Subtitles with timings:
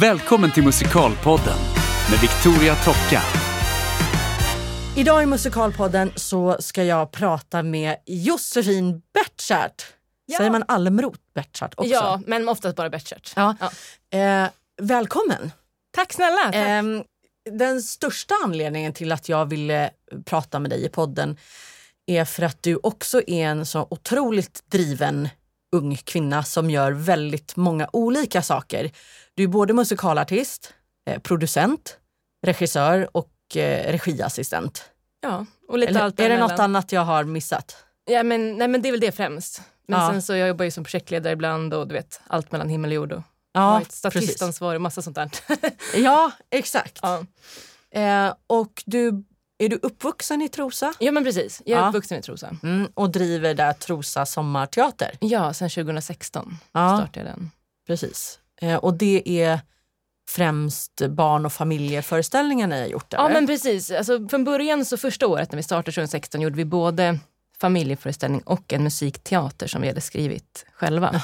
[0.00, 1.58] Välkommen till Musikalpodden
[2.10, 3.22] med Victoria Tocka.
[4.96, 9.86] Idag i Musikalpodden så ska jag prata med Josefin Bertschart.
[10.26, 10.38] Ja.
[10.38, 11.92] Säger man Almroth Bertschart också?
[11.92, 13.32] Ja, men oftast bara Betchert.
[13.36, 13.56] Ja.
[13.60, 14.18] Ja.
[14.18, 14.48] Eh,
[14.82, 15.52] välkommen!
[15.94, 16.42] Tack snälla.
[16.44, 16.54] Tack.
[16.54, 17.04] Ehm,
[17.50, 19.90] den största anledningen till att jag ville
[20.24, 21.36] prata med dig i podden
[22.06, 25.28] är för att du också är en så otroligt driven
[25.72, 28.90] ung kvinna som gör väldigt många olika saker.
[29.34, 30.74] Du är både musikalartist,
[31.10, 31.96] eh, producent,
[32.46, 34.84] regissör och eh, regiassistent.
[35.20, 37.76] ja, och lite Eller, allt är det något annat jag har missat?
[38.04, 39.62] Ja, men, nej, men det är väl det främst.
[39.88, 40.10] Men Ja.
[40.10, 42.94] sen så jag jobbar ju som projektledare ibland och du vet allt mellan himmel och
[42.94, 43.12] jord.
[43.12, 43.22] Och
[43.52, 45.30] Ja, statistansvar och massa sånt där.
[45.96, 46.98] Ja, exakt.
[47.02, 47.24] ja.
[48.00, 49.24] Eh, och du,
[49.58, 50.92] är du uppvuxen i Trosa?
[50.98, 51.88] ja men precis, jag är Ja.
[51.88, 52.56] uppvuxen i Trosa.
[52.62, 55.10] Mm, och driver där Trosa sommarteater?
[55.20, 56.96] Ja, sen 2016 Ja.
[56.96, 57.50] startade jag den.
[57.86, 58.38] Precis.
[58.62, 59.60] Eh, och det är
[60.28, 63.06] främst barn och familjeföreställningar ni har gjort?
[63.12, 63.34] Ja eller?
[63.34, 67.18] men precis, alltså, från början så första året när vi startade 2016 gjorde vi både
[67.60, 71.20] familjeföreställning och en musikteater som vi hade skrivit själva.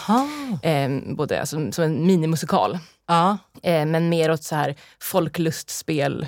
[0.62, 2.78] Eh, både alltså, som en minimusikal.
[3.06, 6.26] Ja, Eh, men mer åt så här folklustspel,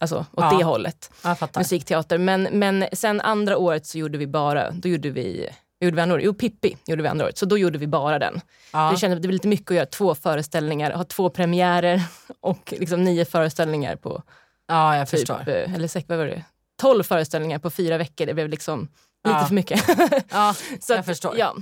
[0.00, 0.56] alltså åt Ja.
[0.58, 1.10] det hållet.
[1.56, 2.18] Musikteater.
[2.18, 5.48] Men, men sen andra året så gjorde vi bara, då gjorde vi,
[5.80, 6.24] gjorde vi andra året?
[6.24, 7.38] Jo, Pippi gjorde vi andra året.
[7.38, 8.40] Så då gjorde vi bara den.
[8.72, 8.90] Ja.
[8.90, 12.02] Jag kände att det var lite mycket att göra två föreställningar, ha två premiärer
[12.40, 14.22] och liksom nio föreställningar på
[14.68, 15.48] ja, jag typ, förstår.
[15.48, 16.44] eh, eller vad var det?
[16.80, 18.26] 12 föreställningar på fyra veckor.
[18.26, 19.44] Det blev liksom lite Ja.
[19.46, 19.84] för mycket.
[20.30, 21.34] Ja, så jag att, förstår.
[21.38, 21.54] Ja,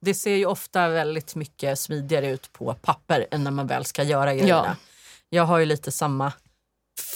[0.00, 4.02] Det ser ju ofta väldigt mycket smidigare ut på papper än när man väl ska
[4.02, 4.64] göra grejerna.
[4.66, 4.76] Ja.
[5.28, 6.32] Jag har ju lite samma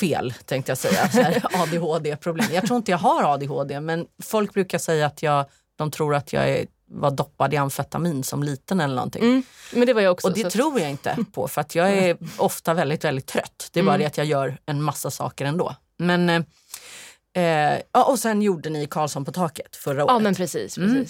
[0.00, 1.10] fel tänkte jag säga,
[1.54, 2.46] ADHD-problem.
[2.52, 5.44] Jag tror inte jag har ADHD men folk brukar säga att jag,
[5.76, 9.22] de tror att jag är, var doppad i amfetamin som liten eller någonting.
[9.22, 9.42] mm.
[9.72, 10.26] men det var jag också.
[10.28, 13.68] Och det tror jag inte på för att jag är ofta väldigt, väldigt trött.
[13.72, 14.00] Det är bara Mm.
[14.00, 15.76] det att jag gör en massa saker ändå.
[15.96, 16.30] Men,
[17.34, 20.12] eh, eh, och sen gjorde ni Karlsson på taket förra året.
[20.12, 20.78] Ja men precis.
[20.78, 21.06] Mm.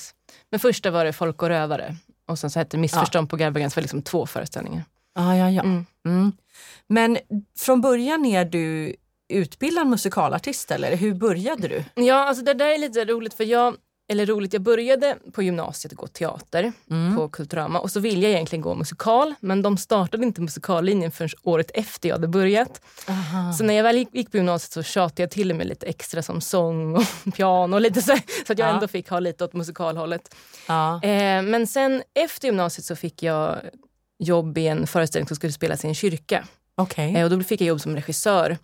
[0.51, 1.97] Men första var det Folk och rövare.
[2.29, 4.85] Och sen så hette Missförstånd på Garbagens för liksom två föreställningar.
[5.15, 5.63] Ja, ja, ja.
[5.63, 5.87] Mm.
[6.07, 6.33] Mm.
[6.87, 7.19] Men
[7.59, 8.95] från början är du
[9.29, 11.85] utbildad musikalartist eller hur började du?
[11.95, 13.77] Ja, alltså det där är lite roligt för jag,
[14.09, 17.17] eller roligt, jag började på gymnasiet gå teater Mm.
[17.17, 21.29] på Kulturama och så ville jag egentligen gå musikal men de startade inte musikallinjen förrän
[21.43, 22.81] året efter jag hade börjat.
[23.09, 23.53] Aha.
[23.53, 26.41] Så när jag väl gick, på gymnasiet så tjatade jag till mig lite extra som
[26.41, 27.03] sång och
[27.37, 28.17] piano och lite så,
[28.47, 28.75] så att jag Ja.
[28.75, 30.35] ändå fick ha lite åt musikalhållet.
[30.69, 31.03] Ja.
[31.03, 33.57] Eh, men sen efter gymnasiet så fick jag
[34.19, 36.45] jobb i en föreställning som skulle spelas i en kyrka.
[36.77, 37.17] Okej.
[37.17, 38.59] Eh, och då fick jag jobb som regissör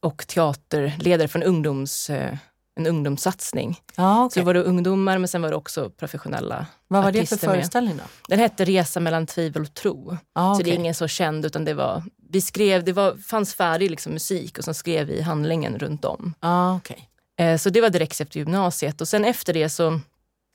[0.00, 2.36] och teaterledare för en, ungdoms, eh,
[2.76, 3.80] en ungdomssatsning.
[3.96, 4.40] Ja, Så okej.
[4.40, 7.96] det var det ungdomar men sen var det också professionella Vad var det för föreställning
[7.96, 8.02] då?
[8.28, 10.16] Den hette Resa mellan tvivel och tro.
[10.34, 13.54] Ja, Så det är ingen så känd utan det var, vi skrev, det var, fanns
[13.54, 16.34] färdig liksom musik och sen skrev vi handlingen runt om.
[16.40, 17.08] Ja, okej.
[17.40, 20.00] Eh, så det var direkt efter gymnasiet och sen efter det så,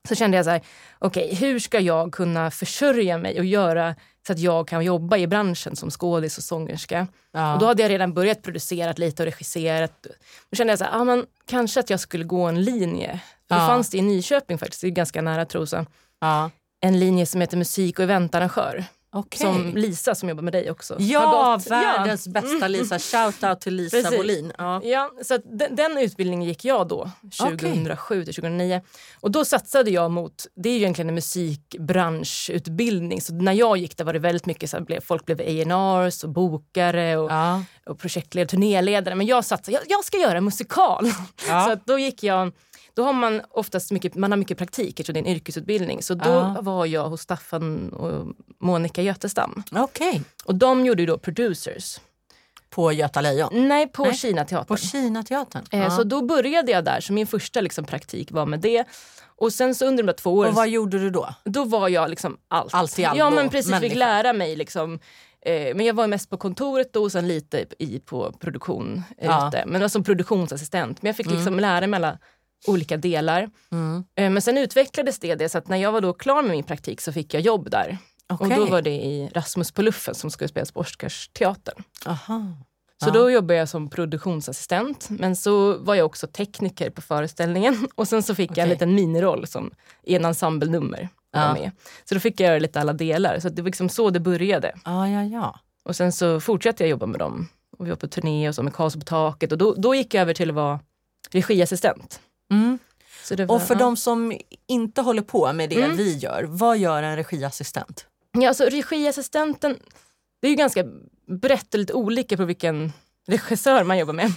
[0.08, 0.62] så kände jag så här,
[1.00, 3.96] okej hur ska jag kunna försörja mig och göra
[4.28, 7.08] så att jag kan jobba i branschen som skådis och sångerska.
[7.31, 7.53] Ja.
[7.53, 10.08] Och då hade jag redan börjat producera lite och regisserat.
[10.50, 13.19] Då kände jag så här, ah, men, kanske att jag skulle gå en linje.
[13.47, 13.56] Ja.
[13.56, 15.85] Det fanns det i Nyköping faktiskt, det är ganska nära Trosa.
[16.22, 16.50] ja.
[16.81, 18.85] En linje som heter musik och eventarrangör.
[19.16, 19.40] Okej.
[19.40, 20.96] Som Lisa som jobbar med dig också.
[21.00, 23.00] Ja, världens bästa Lisa.
[23.00, 24.20] Shout out till Lisa Precis.
[24.20, 24.53] Wåhlin.
[24.58, 24.81] Ja.
[24.84, 28.81] Ja, så den, den utbildningen gick jag då, 2007 till 2009.
[29.20, 33.98] Och då satsade jag mot, det är ju egentligen en musikbranschutbildning, så när jag gick
[33.98, 37.64] där var det väldigt mycket så här, folk blev A&Rs och bokare och, Ja.
[37.86, 39.16] och projektledare, turnéledare.
[39.16, 41.12] Men jag satsade, jag, jag ska göra musikal.
[41.47, 41.66] Ja.
[41.70, 42.52] Så då gick jag,
[42.95, 46.01] då har man oftast mycket, man har mycket praktik eftersom det är en yrkesutbildning.
[46.03, 46.57] Så då Ja.
[46.61, 48.28] var jag hos Staffan och
[48.59, 49.63] Monica Götestam.
[49.72, 50.22] Okej.
[50.45, 52.00] Och de gjorde ju då producers.
[52.69, 53.67] På Göta Lejon?
[53.67, 54.66] Nej, på Nej, Kinateatern.
[54.67, 55.63] På Kinateatern?
[55.72, 55.89] Eh, Ja.
[55.91, 58.85] Så då började jag där, så min första liksom, praktik var med det.
[59.38, 61.29] Och sen så under de där två åren, Och vad gjorde du då?
[61.45, 62.73] då var jag liksom allt.
[62.73, 64.00] Allt i allo, Ja men precis, fick människa.
[64.00, 64.99] lära mig liksom.
[65.46, 69.25] Eh, men jag var mest på kontoret då och sen lite i, på produktion eh,
[69.28, 69.52] Ja.
[69.53, 71.02] Men det var som produktionsassistent.
[71.02, 72.17] Men jag fick liksom lära mig alla
[72.67, 73.49] olika delar.
[73.72, 74.03] Mm.
[74.16, 76.63] Eh, men sen utvecklades det, det så att när jag var då klar med min
[76.63, 77.97] praktik så fick jag jobb där.
[78.29, 78.47] Okej.
[78.47, 81.84] Och då var det i Rasmus på luffen som skulle spelas på Oscarsteatern.
[82.05, 82.41] Aha.
[83.03, 83.13] Så Ja.
[83.13, 85.07] då jobbade jag som produktionsassistent.
[85.09, 87.87] Men så var jag också tekniker på föreställningen.
[87.96, 88.63] Och sen så fick jag Okej.
[88.63, 89.72] en liten miniroll som
[90.03, 91.09] i en ensemblenummer.
[91.31, 91.53] Ja.
[91.53, 91.72] Med.
[92.05, 93.40] Så då fick jag göra lite alla delar.
[93.40, 94.75] Så det var liksom så det började.
[94.85, 95.59] Ja, ja, ja.
[95.84, 97.47] Och sen så fortsatte jag jobba med dem.
[97.78, 99.51] Och vi var på turné och så med Karlsson på taket.
[99.51, 100.79] Och då, då gick jag över till att vara
[101.31, 102.19] regiassistent.
[102.52, 102.80] Mm.
[103.24, 103.80] Så det var, Och för ja.
[103.80, 105.97] de som inte håller på med det Mm.
[105.97, 108.06] vi gör, vad gör en regiassistent?
[108.32, 109.80] Ja, alltså regiassistenten,
[110.42, 110.84] det är ju ganska
[111.28, 112.94] brett och lite olika på vilken
[113.28, 114.32] regissör man jobbar med.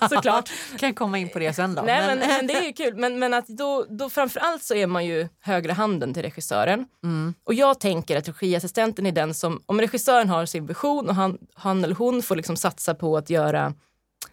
[0.10, 0.50] Såklart.
[0.78, 1.82] kan komma in på det sen då.
[1.82, 2.96] Nej, men, men det är ju kul.
[2.96, 6.86] Men, men att då, då framförallt så är man ju högra handen till regissören.
[7.04, 7.34] Mm.
[7.44, 11.38] Och jag tänker att regiassistenten är den som, om regissören har sin vision och han,
[11.54, 13.74] han eller hon får liksom satsa på att göra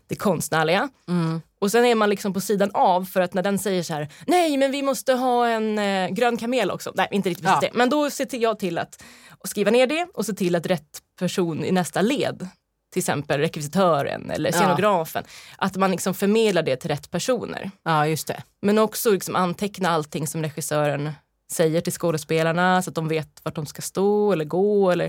[0.07, 0.89] det konstnärliga.
[1.07, 1.41] Mm.
[1.59, 4.09] Och sen är man liksom på sidan av för att när den säger så här,
[4.27, 6.91] nej men vi måste ha en eh, grön kamel också.
[6.95, 7.69] Nej, inte riktigt precis Ja.
[7.71, 7.77] det.
[7.77, 9.03] Men då ser till- jag till att
[9.43, 12.47] skriva ner det och se till att rätt person i nästa led,
[12.93, 14.57] till exempel rekvisitören eller Ja.
[14.59, 15.23] scenografen,
[15.57, 17.71] att man liksom förmedlar det till rätt personer.
[17.83, 18.43] Ja, just det.
[18.61, 21.11] Men också liksom anteckna allting som regissören
[21.51, 24.91] säger till skådespelarna så att de vet vart de ska stå eller gå.
[24.91, 25.05] Eller,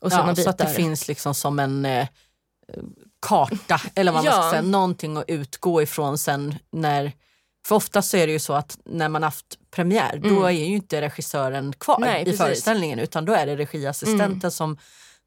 [0.00, 2.06] och Ja, så att det finns liksom som en eh,
[3.26, 4.42] karta, eller vad man Ja.
[4.42, 7.12] ska säga, någonting att utgå ifrån sen när
[7.68, 10.64] för ofta så är det ju så att när man haft premiär då är ju
[10.64, 12.08] inte regissören kvar Mm.
[12.08, 12.40] Nej, i precis.
[12.40, 12.46] Mm.
[12.48, 14.78] föreställningen utan då är det regiassistenten som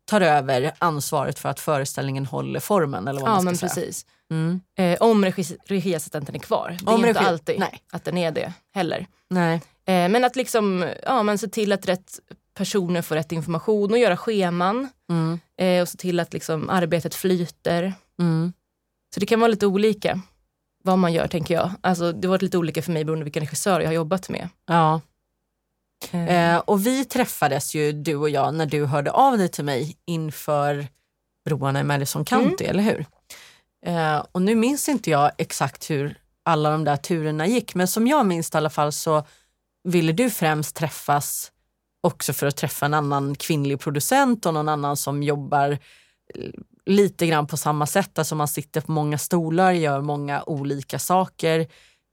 [0.05, 3.07] tar över ansvaret för att föreställningen håller formen.
[3.07, 3.85] Eller vad Ja man men ska säga.
[3.85, 4.05] precis.
[4.31, 4.61] Mm.
[4.77, 6.77] Eh, om regi, regiassistenten är kvar.
[6.81, 7.81] Det är Om inte regi- alltid nej.
[7.91, 9.07] att den är det heller.
[9.29, 9.53] Nej.
[9.85, 12.19] Eh, men att liksom, ja, men se till att rätt
[12.59, 14.89] personer får rätt information och göra scheman.
[15.09, 15.39] Mm.
[15.61, 17.93] Eh, och se till att liksom arbetet flyter.
[18.19, 18.53] Mm.
[19.13, 20.21] Så det kan vara lite olika
[20.83, 21.71] vad man gör tänker jag.
[21.81, 24.29] Alltså, det har varit lite olika för mig beroende på vilken regissör jag har jobbat
[24.29, 24.49] med.
[24.65, 25.01] Ja.
[26.11, 29.65] Eh, Eh, och vi träffades ju du och jag när du hörde av dig till
[29.65, 30.87] mig inför
[31.45, 32.69] broarna i Madison County, Mm.
[32.79, 33.05] eller hur?
[33.85, 36.15] Eh, och nu minns inte jag exakt hur
[36.45, 39.23] alla de där turerna gick men som jag minns i alla fall så
[39.83, 41.51] ville du främst träffas
[42.01, 45.71] också för att träffa en annan kvinnlig producent och någon annan som jobbar
[46.35, 46.49] eh,
[46.85, 48.19] lite grann på samma sätt.
[48.19, 51.67] Alltså man sitter på många stolar, gör många olika saker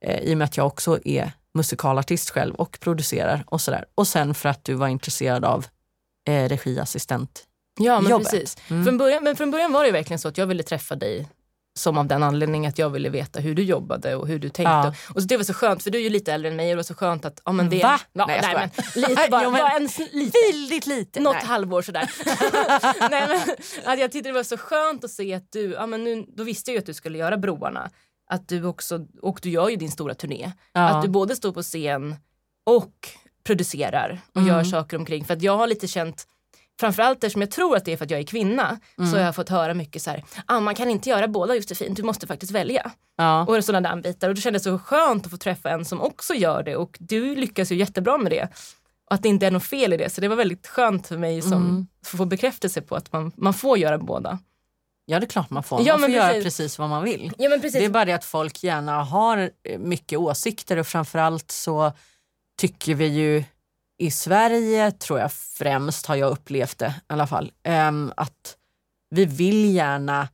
[0.05, 3.85] eh, i och med att jag också är musikalartist själv och producerar och sådär.
[3.94, 5.67] Och sen för att du var intresserad av
[6.29, 7.44] eh, regiassistent.
[7.81, 8.31] ja men jobbet.
[8.31, 8.56] precis.
[8.69, 8.85] Mm.
[8.85, 11.29] Från början, men från början var det verkligen så att jag ville träffa dig
[11.76, 14.70] som av den anledningen att jag ville veta hur du jobbade och hur du tänkte.
[14.73, 14.94] Ja.
[15.14, 16.70] Och så det var så skönt för du är ju lite äldre än mig och
[16.70, 18.00] det var så skönt att ja, men det, Va?
[18.12, 20.38] Ja, Nej, nej, men, lite bara, Jo, men- bara en, lite.
[20.52, 21.20] Väldigt lite.
[21.20, 21.44] Något Nej.
[21.44, 22.11] halvår sådär.
[23.11, 23.40] Nej, men,
[23.93, 26.44] att jag tyckte det var så skönt att se att du, ja, men nu, då
[26.44, 27.90] visste jag ju att du skulle göra broarna.
[28.31, 30.52] Att du också, och du gör ju din stora turné.
[30.73, 30.81] Ja.
[30.81, 32.17] Att du både står på scen
[32.67, 33.08] och
[33.44, 34.49] producerar och Mm.
[34.49, 35.25] gör saker omkring.
[35.25, 36.26] För att jag har lite känt,
[36.81, 39.11] framförallt eftersom jag tror att det är för att jag är kvinna, Mm.
[39.11, 41.94] så har jag fått höra mycket så här, ah, man kan inte göra båda Josefin,
[41.94, 42.90] du måste faktiskt välja.
[43.17, 43.46] Ja.
[43.46, 44.28] Och sådana där bitar.
[44.28, 46.96] Och då kändes det så skönt att få träffa en som också gör det och
[47.00, 48.49] du lyckas ju jättebra med det.
[49.08, 50.11] Och att det inte är något fel i det.
[50.11, 51.87] Så det var väldigt skönt för mig som Mm.
[52.02, 54.38] att få bekräftelse på att man, man får göra båda.
[55.08, 55.81] ja, det är klart man får.
[55.87, 56.44] Ja, man får men göra precis.
[56.44, 57.32] precis vad man vill.
[57.38, 57.73] Ja precis.
[57.73, 61.93] Det är bara det att folk gärna har eh, mycket åsikter och framförallt så
[62.58, 63.44] tycker vi ju
[63.98, 68.56] i Sverige, tror jag främst har jag upplevt det i alla fall, ehm, att
[69.10, 70.28] vi vill gärna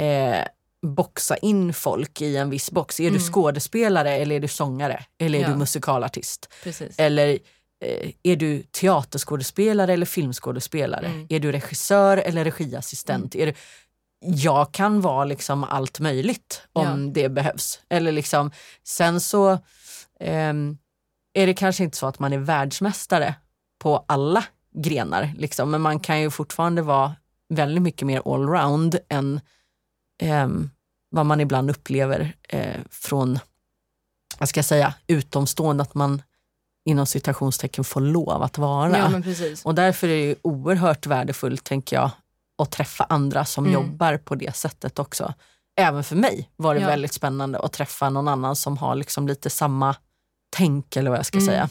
[0.00, 0.44] eh,
[0.86, 3.00] boxa in folk i en viss box.
[3.00, 3.20] Är du Mm.
[3.32, 5.04] skådespelare eller är du sångare?
[5.18, 5.48] Eller är Ja.
[5.48, 6.48] du musikalartist?
[6.64, 6.98] precis.
[6.98, 7.38] Eller
[7.84, 11.06] eh, är du teaterskådespelare eller filmskådespelare?
[11.06, 11.26] Mm.
[11.30, 13.34] Är du regissör eller regiassistent?
[13.34, 13.54] Är du,
[14.20, 17.80] jag kan vara liksom allt möjligt om det behövs.
[17.88, 18.50] Eller liksom,
[18.84, 19.58] sen så
[20.20, 20.78] ehm,
[21.32, 23.34] är det kanske inte så att man är världsmästare
[23.78, 24.44] på alla
[24.74, 25.32] grenar.
[25.38, 27.14] Liksom, men man kan ju fortfarande vara
[27.48, 29.40] väldigt mycket mer allround än
[30.22, 30.70] ehm,
[31.10, 33.38] vad man ibland upplever eh, från,
[34.38, 35.82] vad ska jag säga, utomstående.
[35.82, 36.22] Att man
[36.84, 38.98] inom citationstecken får lov att vara.
[38.98, 39.64] Ja men precis.
[39.64, 42.10] Och därför är det oerhört värdefullt, tänker jag,
[42.62, 43.74] att träffa andra som Mm.
[43.74, 45.34] jobbar på det sättet också.
[45.76, 46.86] Även för mig var det Ja.
[46.86, 49.96] väldigt spännande att träffa någon annan som har liksom lite samma
[50.50, 51.46] tänk eller vad jag ska Mm.
[51.46, 51.68] säga.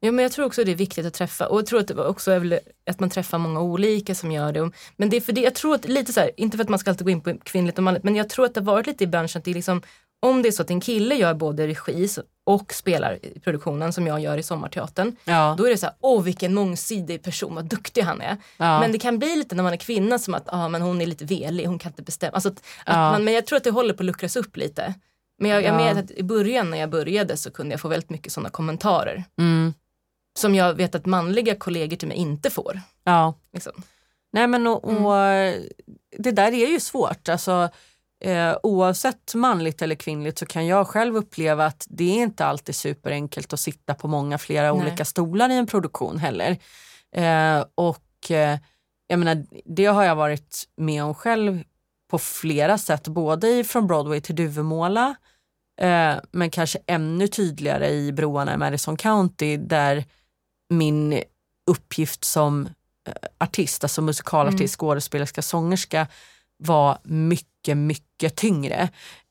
[0.00, 1.94] Ja, men jag tror också det är viktigt att träffa och jag tror att det
[2.06, 2.60] också är
[2.90, 4.70] att man träffar många olika som gör det.
[4.96, 6.78] Men det är för det, jag tror att lite så här, inte för att man
[6.78, 8.86] ska alltid gå in på kvinnligt och manligt, men jag tror att det har varit
[8.86, 9.82] lite i branschen att det är liksom,
[10.26, 12.08] om det är så att en kille gör både regi
[12.46, 15.54] och spelar i produktionen som jag gör i Sommarteatern, Ja.
[15.58, 18.36] då är det så här, åh vilken mångsidig person, vad duktig han är.
[18.56, 18.80] ja.
[18.80, 21.06] Men det kan bli lite när man är kvinna som att ah, men hon är
[21.06, 22.32] lite velig, hon kan inte bestämma.
[22.34, 23.10] Alltså att, att Ja.
[23.10, 24.94] man, men jag tror att det håller på att luckras upp lite.
[25.38, 25.94] Men jag, jag Ja.
[25.94, 29.24] vet att i början när jag började så kunde jag få väldigt mycket sådana kommentarer.
[29.38, 29.74] Mm.
[30.38, 32.80] Som jag vet att manliga kollegor till mig inte får.
[33.04, 33.34] ja.
[33.52, 33.72] Liksom.
[34.32, 35.62] Nej men och, och Mm.
[36.18, 37.28] det där är ju svårt.
[37.28, 37.68] Alltså,
[38.24, 42.74] eh, oavsett manligt eller kvinnligt så kan jag själv uppleva att det är inte alltid
[42.74, 44.80] superenkelt att sitta på många flera Nej.
[44.82, 46.50] olika stolar i en produktion heller.
[47.14, 48.58] Eh, och eh,
[49.06, 51.62] jag menar, det har jag varit med om själv
[52.10, 55.14] på flera sätt, både från Broadway till Duvemåla
[55.80, 60.04] eh, men kanske ännu tydligare i broarna i Madison County där
[60.70, 61.22] min
[61.70, 62.66] uppgift som
[63.08, 64.68] eh, artist, alltså musikalartist, Mm.
[64.68, 66.06] skådespelerska, sångerska
[66.58, 68.88] var mycket, mycket tyngre.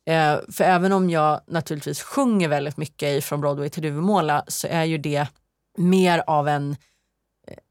[0.10, 4.67] Eh, för även om jag naturligtvis sjunger väldigt mycket i Från Broadway till Duvemåla så
[4.67, 5.27] är ju det
[5.77, 6.75] mer av en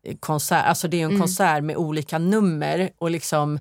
[0.07, 1.21] eh, konsert, alltså det är en Mm.
[1.21, 3.59] konsert med olika nummer och liksom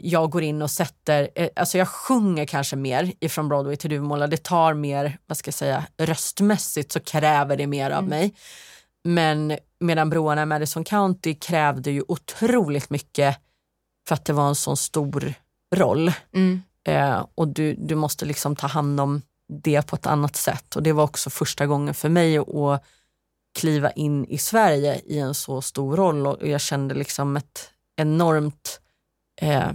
[0.00, 4.26] jag går in och sätter, eh, alltså jag sjunger kanske mer ifrån Broadway till Duvemåla.
[4.26, 8.10] Det tar mer, vad ska jag säga, röstmässigt så kräver det mer av Mm.
[8.10, 8.34] mig.
[9.04, 13.36] Men medan Broarna i Madison County krävde ju otroligt mycket
[14.08, 15.34] för att det var en sån stor
[15.74, 16.12] roll.
[16.34, 16.62] Mm.
[16.88, 19.22] Eh, och du, du måste liksom ta hand om
[19.62, 20.76] det på ett annat sätt.
[20.76, 22.84] Och det var också första gången för mig att
[23.58, 28.80] kliva in i Sverige i en så stor roll och jag kände liksom ett enormt
[29.40, 29.70] eh,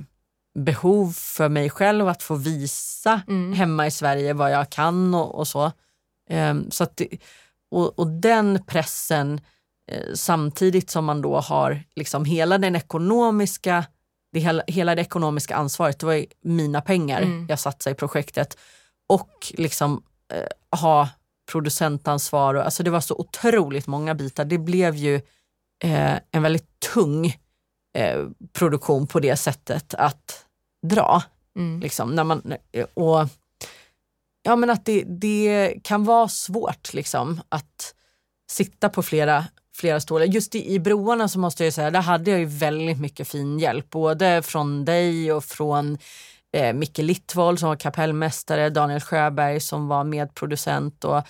[0.59, 3.53] behov för mig själv att få visa Mm.
[3.53, 5.71] hemma i Sverige vad jag kan och, och så.
[6.29, 7.07] Ehm, så att det,
[7.71, 9.41] och, och den pressen
[9.91, 13.85] eh, samtidigt som man då har liksom hela den ekonomiska
[14.33, 17.45] det hela, hela det ekonomiska ansvaret, det var mina pengar Mm.
[17.49, 18.57] jag satsade i projektet
[19.09, 20.03] och liksom
[20.33, 21.09] eh, ha
[21.51, 22.53] producentansvar.
[22.55, 24.45] Och, alltså det var så otroligt många bitar.
[24.45, 25.15] Det blev ju
[25.83, 27.37] eh, en väldigt tung
[27.95, 30.45] eh, produktion på det sättet att
[30.87, 31.23] dra.
[31.57, 31.79] Mm.
[31.79, 32.53] Liksom, när man,
[32.93, 33.27] och,
[34.43, 37.95] ja, men att det, det kan vara svårt liksom, att
[38.51, 40.25] sitta på flera, flera stolar.
[40.25, 43.59] Just i, i broarna så måste jag säga, där hade jag ju väldigt mycket fin
[43.59, 43.89] hjälp.
[43.89, 45.97] Både från dig och från
[46.53, 51.03] eh, Micke Littvold som var kapellmästare, Daniel Sjöberg som var medproducent.
[51.03, 51.21] Och,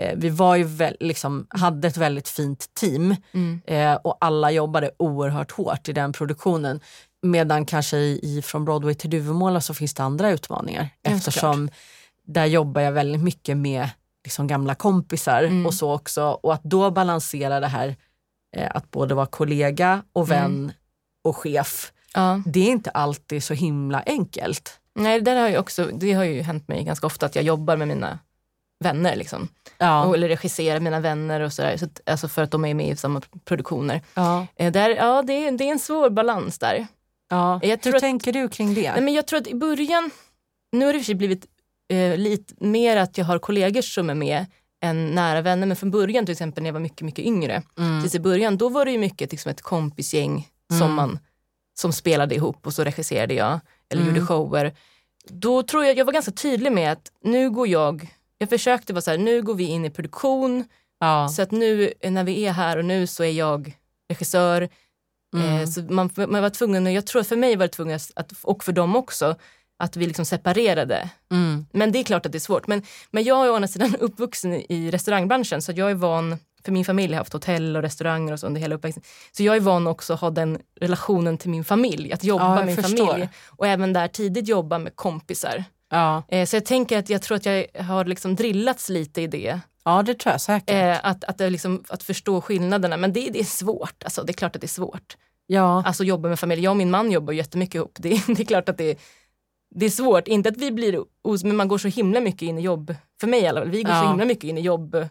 [0.00, 3.60] eh, vi var ju väl, liksom, hade ett väldigt fint team Mm.
[3.66, 6.80] eh, och alla jobbade oerhört hårt i den produktionen.
[7.22, 11.68] Medan kanske i, i Från Broadway till Duvemåla så finns det andra utmaningar Ja, eftersom
[12.26, 13.88] där jobbar jag väldigt mycket med
[14.24, 15.66] liksom gamla kompisar Mm.
[15.66, 16.22] och så också.
[16.42, 17.96] Och att då balansera det här
[18.56, 20.72] eh, att både vara kollega och vän Mm.
[21.24, 21.92] och chef.
[22.14, 22.42] Ja.
[22.46, 24.78] Det är inte alltid så himla enkelt.
[24.94, 27.44] Nej, det, där har ju också, det har ju hänt mig ganska ofta att jag
[27.44, 28.18] jobbar med mina
[28.82, 29.16] vänner.
[29.16, 29.48] Liksom.
[29.78, 30.14] Ja.
[30.14, 31.76] Eller regisserar mina vänner och sådär.
[31.76, 34.00] Så alltså för att de är med i samma produktioner.
[34.14, 34.46] ja.
[34.56, 36.86] Eh, där, ja, det, är- det är en svår balans där.
[37.30, 37.60] ja.
[37.62, 38.92] Jag Hur tror att- tänker du kring det?
[38.92, 40.10] Nej, men jag tror att i början,
[40.72, 41.46] nu har det för blivit
[41.88, 44.46] eh, lite mer att jag har kollegor som är med
[44.84, 45.66] än nära vänner.
[45.66, 47.62] Men från början till exempel när jag var mycket, mycket yngre.
[47.78, 48.00] mm.
[48.02, 50.80] Tills i början, då var det ju mycket liksom ett kompisgäng Mm.
[50.80, 51.18] som man
[51.74, 53.60] som spelade ihop och så regisserade jag
[53.90, 54.14] eller Mm.
[54.14, 54.74] gjorde shower.
[55.28, 58.06] Då tror jag, jag var ganska tydlig med att nu går jag,
[58.42, 60.64] jag försökte vara så här, nu går vi in i produktion
[61.00, 61.28] ja.
[61.28, 64.68] så att nu eh, när vi är här och nu så är jag regissör.
[65.36, 65.60] Mm.
[65.60, 68.00] Eh, så man, man var tvungen, och jag tror att för mig var det tvungen
[68.14, 69.36] att, och för dem också,
[69.78, 71.10] att vi liksom separerade.
[71.32, 71.66] Mm.
[71.72, 72.66] Men det är klart att det är svårt.
[72.66, 76.72] Men, men jag är å andra sidan uppvuxen i restaurangbranschen så jag är van, för
[76.72, 79.02] min familj har haft hotell och restauranger och så under hela uppväxten.
[79.32, 82.54] Så jag är van också att ha den relationen till min familj, att jobba Ja,
[82.54, 83.06] med min förstår.
[83.06, 83.28] familj.
[83.48, 85.64] Och även där tidigt jobba med kompisar.
[85.94, 86.22] Ja.
[86.28, 89.60] Eh, så jag tänker att jag tror att jag har liksom drillats lite i det.
[89.84, 90.70] ja, det tror jag säkert.
[90.70, 92.96] Eh, att, att, det liksom, att förstå skillnaderna.
[92.96, 94.02] Men det, det är svårt.
[94.04, 95.16] Alltså, det är klart att det är svårt.
[95.46, 95.82] ja.
[95.86, 96.62] Alltså jobba med familj.
[96.62, 97.96] Jag och min man jobbar jättemycket ihop.
[98.00, 98.98] Det, är- det är klart att det,
[99.74, 100.28] det är svårt.
[100.28, 102.94] Inte att vi blir os, men man går så himla mycket in i jobb.
[103.20, 103.70] För mig i alla fall.
[103.70, 104.08] Vi går så Ja.
[104.10, 105.10] himla mycket in i jobbfasen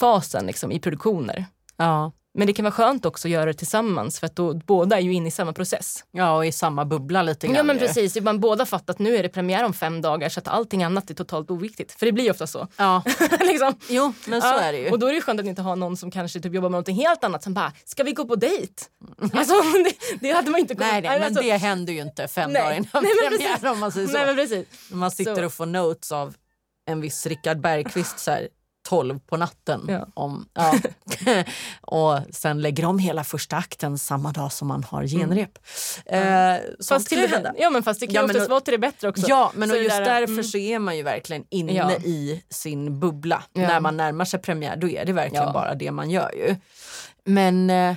[0.00, 0.40] ja.
[0.46, 1.44] liksom, i produktioner.
[1.76, 2.12] ja.
[2.34, 5.00] Men det kan vara skönt också att göra det tillsammans för att då, båda är
[5.00, 6.04] ju inne i samma process.
[6.10, 7.56] Ja, och i samma bubbla lite grann.
[7.56, 7.86] Ja men ju.
[7.86, 10.84] precis, man båda fattat att nu är det premiär om fem dagar så att allting
[10.84, 11.92] annat är totalt oviktigt.
[11.92, 12.68] För det blir ju ofta så.
[12.76, 13.02] Ja,
[13.40, 13.74] liksom.
[13.88, 14.90] jo, men så Ja, är det ju.
[14.90, 16.96] Och då är det skönt att inte ha någon som kanske typ jobbar med något
[16.96, 18.72] helt annat som bara, ska vi gå på dejt?
[19.32, 20.92] Alltså, det, det hade man inte kunnat...
[20.92, 22.62] Nej, nej, men alltså, det händer ju inte fem Nej.
[22.62, 24.12] dagar innan Nej, premiär om man säger så.
[24.12, 24.66] Nej men precis.
[24.90, 25.44] Man sitter Så.
[25.44, 26.34] och får notes av
[26.86, 28.48] en viss Rickard Bergqvist så här,
[28.92, 29.84] 12 på natten.
[29.88, 30.06] Ja.
[30.14, 30.74] Om, ja.
[31.80, 35.58] och sen lägger de hela första akten samma dag som man har genrep.
[36.06, 36.20] Eh,
[36.80, 39.08] sånt Fast till det, ja men fast det kan Ja, oftast vara till det bättre
[39.08, 39.24] också.
[39.28, 40.44] Ja, men Så och just där, därför mm.
[40.44, 41.92] så är man ju verkligen inne Ja.
[41.92, 43.42] i sin bubbla.
[43.52, 46.56] När man närmar sig premiär, då är det verkligen bara det man gör ju.
[47.24, 47.94] Men eh,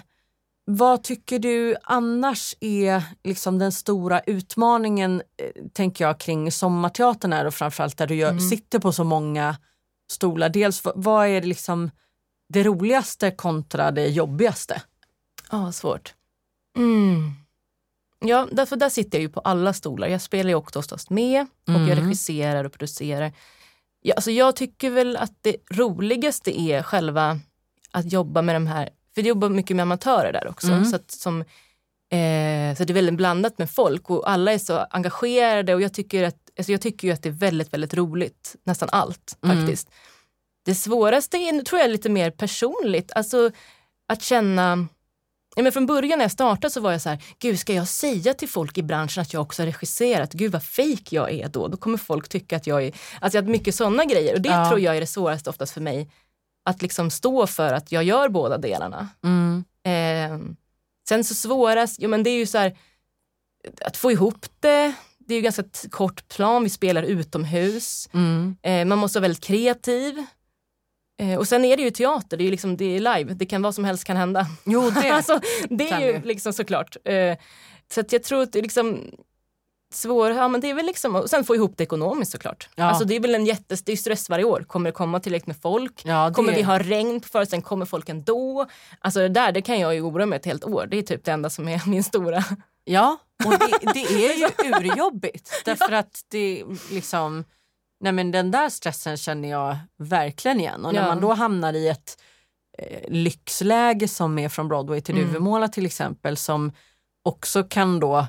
[0.65, 7.45] vad tycker du annars är liksom den stora utmaningen, eh, tänker jag, kring sommarteatern är
[7.45, 8.49] och framförallt där du gör, Mm.
[8.49, 9.55] sitter på så många
[10.11, 10.49] stolar.
[10.49, 11.91] Dels, vad- är det liksom
[12.49, 14.81] det roligaste kontra det jobbigaste?
[15.51, 16.13] Ja, svårt.
[16.77, 17.31] Mm.
[18.19, 20.07] Ja, därför där sitter jag ju på alla stolar.
[20.07, 21.99] Jag spelar ju också oftast med och jag Mm.
[22.03, 23.31] regisserar och producerar.
[24.01, 27.39] Ja, alltså jag tycker väl att det roligaste är själva
[27.91, 30.67] att jobba med de här, för jag jobbar mycket med amatörer där också.
[30.67, 30.85] Mm.
[30.85, 34.77] Så, att, som, eh, så det är väldigt blandat med folk och alla är så
[34.89, 38.55] engagerade och jag tycker, att, alltså jag tycker ju att det är väldigt, väldigt roligt.
[38.63, 39.57] Nästan allt Mm.
[39.57, 39.89] faktiskt.
[40.65, 43.11] Det svåraste är, tror jag är lite mer personligt.
[43.15, 43.51] Alltså
[44.07, 44.87] att känna
[45.57, 47.87] Ja, men från början när jag startade så var jag så här, gud ska jag
[47.87, 50.33] säga till folk i branschen att jag också har regisserat?
[50.33, 51.67] Gud vad fejk jag är då.
[51.67, 52.93] Då kommer folk tycka att jag är...
[53.21, 54.67] Alltså jag har mycket sådana grejer och det Ja.
[54.67, 56.09] tror jag är det svåraste oftast för mig.
[56.65, 59.09] Att liksom stå för att jag gör båda delarna.
[59.23, 59.63] Mm.
[59.83, 60.55] Eh,
[61.09, 62.77] sen så svårast, ja men det är ju så här,
[63.81, 64.93] att få ihop det.
[65.27, 68.09] Det är ju ganska kort plan, vi spelar utomhus.
[68.13, 68.57] Mm.
[68.61, 70.25] Eh, man måste vara väldigt kreativ.
[71.21, 73.61] Eh, och sen är det ju teater, det är, liksom, det är live, det kan
[73.61, 74.47] vad som helst kan hända.
[74.65, 75.09] Jo, det.
[75.13, 75.39] alltså,
[75.69, 76.25] det är ju det.
[76.25, 76.95] liksom såklart.
[77.05, 77.37] Eh,
[77.93, 79.01] så jag tror att det är liksom
[79.93, 82.69] svår, ja men det är väl liksom, och sen få ihop det ekonomiskt såklart.
[82.75, 82.83] Ja.
[82.83, 84.65] Alltså det är väl en jätte, det är stress varje år.
[84.67, 86.01] Kommer det komma tillräckligt med folk?
[86.05, 87.65] Ja, det- Kommer vi ha regn på föreställningen?
[87.67, 88.65] Kommer folk ändå?
[88.99, 90.87] Alltså det där, det kan jag ju oroa mig ett helt år.
[90.91, 92.43] Det är typ det enda som är min stora...
[92.85, 95.61] Ja, och det, det är ju urjobbigt.
[95.65, 97.43] Därför att det liksom...
[97.99, 100.85] Nej men den där stressen känner jag verkligen igen.
[100.85, 101.07] Och när Ja.
[101.07, 102.21] man då hamnar i ett
[102.77, 105.27] eh, lyxläge som är från Broadway till Mm.
[105.27, 106.71] Duvemåla till exempel som
[107.23, 108.27] också kan då,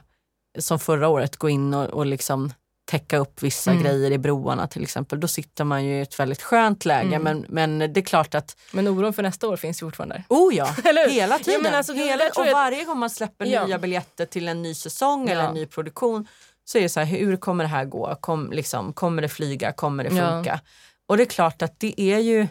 [0.59, 2.53] som förra året, gå in och, och liksom
[2.91, 3.83] täcka upp vissa Mm.
[3.83, 5.21] grejer i broarna till exempel.
[5.21, 7.15] Då sitter man ju i ett väldigt skönt läge.
[7.17, 7.23] Mm.
[7.23, 10.25] Men, men det är klart att Men oron för nästa år finns ju fortfarande.
[10.29, 11.75] Oh ja, Eller hela Ja, tiden.
[11.75, 13.67] alltså, det hela, där tror och varje gång man släpper Ja.
[13.67, 15.49] nya biljetter till en ny säsong eller Ja.
[15.49, 16.29] en ny produktion
[16.65, 18.15] så är det så här, hur kommer det här gå?
[18.21, 19.73] Kom, liksom, kommer det flyga?
[19.73, 20.29] Kommer det Ja.
[20.31, 20.61] funka?
[21.09, 22.47] Och det är klart att det är ju,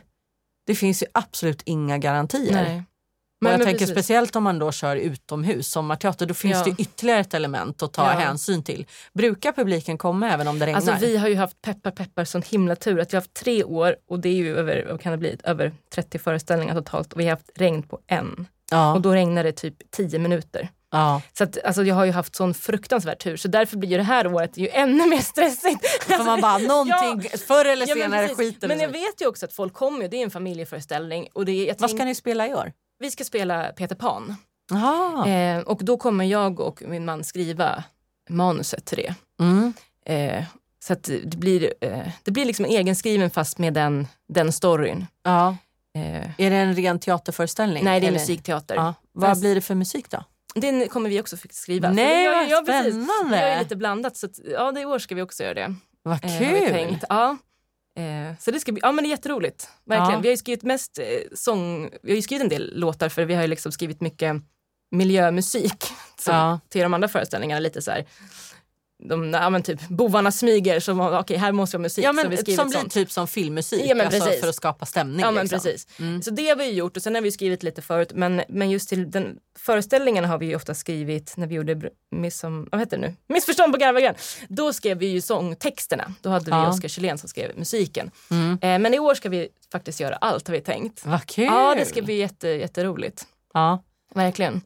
[0.68, 2.64] det finns ju absolut inga garantier.
[2.64, 2.84] Nej.
[3.42, 3.96] Och jag men tänker precis.
[3.96, 6.74] speciellt om man då kör utomhus, sommarteater, då finns Ja.
[6.78, 8.20] det ytterligare ett element att ta Ja.
[8.20, 8.86] hänsyn till.
[9.14, 10.78] Brukar publiken komma även om det regnar?
[10.92, 13.64] Alltså vi har ju haft peppar peppar sån himla tur att vi har haft tre
[13.64, 17.20] år och det är ju över, vad kan det bli, över 30 föreställningar totalt och
[17.20, 18.48] vi har haft regn på en.
[18.72, 20.70] ja, Och då regnar det typ 10 minuter.
[20.92, 21.22] ja.
[21.38, 24.04] Så att, alltså, jag har ju haft sån fruktansvärd tur så därför blir ju det
[24.04, 25.88] här året ju ännu mer stressigt.
[26.04, 29.46] För man bara, någonting, förr eller Ja, men senare skiter Men jag vet ju också
[29.46, 32.54] att folk kommer det är en familjeföreställning och det är, Vad ska ni spela i
[32.54, 32.72] år?
[33.00, 34.36] Vi ska spela Peter Pan.
[35.28, 37.84] Eh, och då kommer jag och min man skriva
[38.30, 39.16] manuset till det.
[39.40, 39.74] Mm.
[40.06, 40.44] Eh,
[40.84, 45.06] så att det blir, eh, det blir liksom egenskriven fast med den, den storyn.
[45.24, 45.58] Ja.
[45.96, 47.84] Eh, Är det en ren teaterföreställning?
[47.86, 48.20] nej, det är eller?
[48.20, 48.76] musikteater.
[48.76, 48.94] Ja.
[49.12, 50.24] Vad Fast- blir det för musik då?
[50.56, 51.92] Den kommer vi också skriva.
[51.92, 52.94] Nej, För vad ja, precis.
[52.94, 53.40] spännande.
[53.42, 55.76] Jag är lite blandat så att, ja, det i år ska vi också göra det.
[56.04, 56.98] Vad Eh, kul!
[57.10, 57.38] Ja.
[57.98, 59.70] Eh, så det ska bli, ja men det är jätteroligt.
[59.86, 60.12] Verkligen.
[60.14, 60.20] Ja.
[60.20, 61.06] Vi har ju skrivit mest eh,
[61.36, 64.36] sång, vi har ju skrivit en del låtar för vi har ju liksom skrivit mycket
[64.92, 65.84] miljömusik
[66.20, 66.60] som, Ja.
[66.70, 67.60] till de andra föreställningarna.
[67.60, 68.06] Lite så här,
[69.04, 72.06] de, ja, men typ bovarna smyger, som okej här måste jag ha musik.
[72.06, 72.94] Ja, så vi men, skrivit som blir sånt.
[72.94, 75.20] typ som filmmusik, Ja, men alltså för att skapa stämning.
[75.20, 75.60] Ja men liksom.
[75.60, 75.88] precis.
[76.00, 76.22] Mm.
[76.22, 78.90] Så det har vi gjort och sen har vi skrivit lite förut men, men just
[78.90, 83.08] till den föreställningen har vi ju ofta skrivit när vi gjorde missom, vad heter det
[83.08, 83.16] nu?
[83.28, 84.16] Missförstånd på Garvagen.
[84.50, 86.14] Då skrev vi ju sångtexterna.
[86.22, 86.70] Då hade vi Ja.
[86.70, 88.12] Oskar Kjellén som skrev musiken.
[88.32, 88.52] Mm.
[88.62, 91.06] Eh, men i år ska vi faktiskt göra allt har vi tänkt.
[91.06, 91.46] Vad kul!
[91.46, 93.26] Ja det ska bli jätte, jätteroligt.
[93.54, 93.84] Ja.
[94.14, 94.62] Verkligen.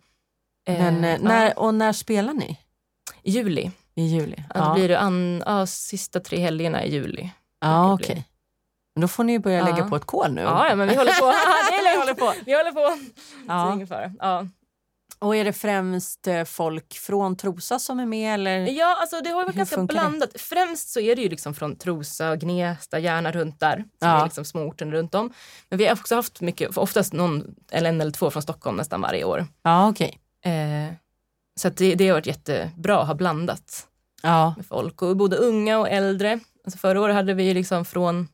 [0.68, 1.18] Eh, Men, eh, ja.
[1.22, 2.58] när, och när spelar ni?
[3.24, 3.72] I juli.
[4.00, 4.44] I juli?
[4.54, 4.66] Ja.
[4.66, 7.30] Då blir det an, ja, sista tre helgerna i juli.
[7.62, 8.26] ja okej.
[8.96, 9.66] Men Då får ni börja Ja.
[9.66, 10.42] lägga på ett kol nu.
[10.42, 11.26] Ja, men vi håller på.
[11.94, 12.34] Vi håller på.
[12.46, 12.98] Vi håller på.
[13.48, 13.72] Ja.
[13.72, 14.14] Ungefär.
[14.20, 14.48] Ja.
[15.20, 18.34] Och är det främst eh, folk från Trosa som är med?
[18.34, 18.58] Eller?
[18.60, 20.02] Ja, alltså det har varit Hur ganska funkar det?
[20.02, 20.30] blandat.
[20.42, 23.76] Främst så är det ju liksom från Trosa, Gnesta, Järna runt där.
[23.76, 24.20] Som Ja.
[24.20, 25.34] är liksom småorten runt om.
[25.70, 29.02] Men vi har också haft mycket, oftast någon, eller en eller två från Stockholm nästan
[29.02, 29.46] varje år.
[29.64, 30.20] Ja, okej.
[30.46, 30.94] Eh,
[31.60, 33.88] så det, det har varit jättebra att ha blandat
[34.24, 34.54] Ja.
[34.58, 35.02] med folk.
[35.02, 36.40] Och både unga och äldre.
[36.66, 38.28] Alltså förra året hade vi liksom från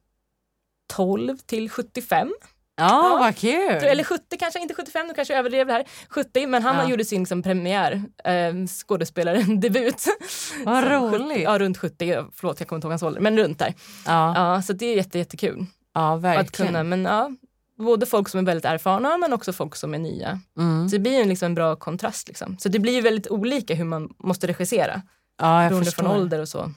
[0.94, 2.34] 12 till 75.
[2.78, 3.18] Ja, Ja.
[3.20, 3.72] vad kul!
[3.84, 5.86] Eller 70 kanske, inte 75, nu kanske jag överdrev det här.
[6.10, 6.90] 70, men han Ja.
[6.90, 10.06] gjorde sin liksom, premiär, eh, skådespelardebut.
[10.66, 11.22] Vad roligt.
[11.28, 13.74] 70, ja, runt 70, förlåt jag kommer inte ihåg hans ålder, men runt där.
[14.06, 16.68] Ja, Ja, så det är jätte, jättekul ja att verkligen.
[16.72, 17.32] kunna, men ja,
[17.78, 20.40] både folk som är väldigt erfarna men också folk som är nya.
[20.58, 20.90] Mm.
[20.90, 22.28] Så det blir en, liksom, en bra kontrast.
[22.28, 22.58] Liksom.
[22.60, 25.02] Så det blir väldigt olika hur man måste regissera,
[25.42, 26.72] Ja, jag beroende från ålder och så.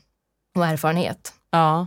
[0.57, 1.33] Och erfarenhet.
[1.51, 1.87] Ja.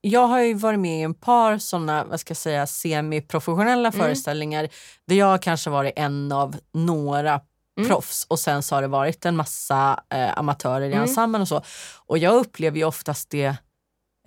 [0.00, 4.00] Jag har ju varit med i en par sådana, vad ska jag säga, semiprofessionella Mm.
[4.00, 4.68] föreställningar
[5.06, 7.40] där jag kanske varit en av några
[7.78, 7.88] Mm.
[7.88, 11.00] proffs och sen så har det varit en massa eh, amatörer i Mm.
[11.02, 11.62] ensemblen och så.
[12.06, 13.56] Och jag upplever ju oftast det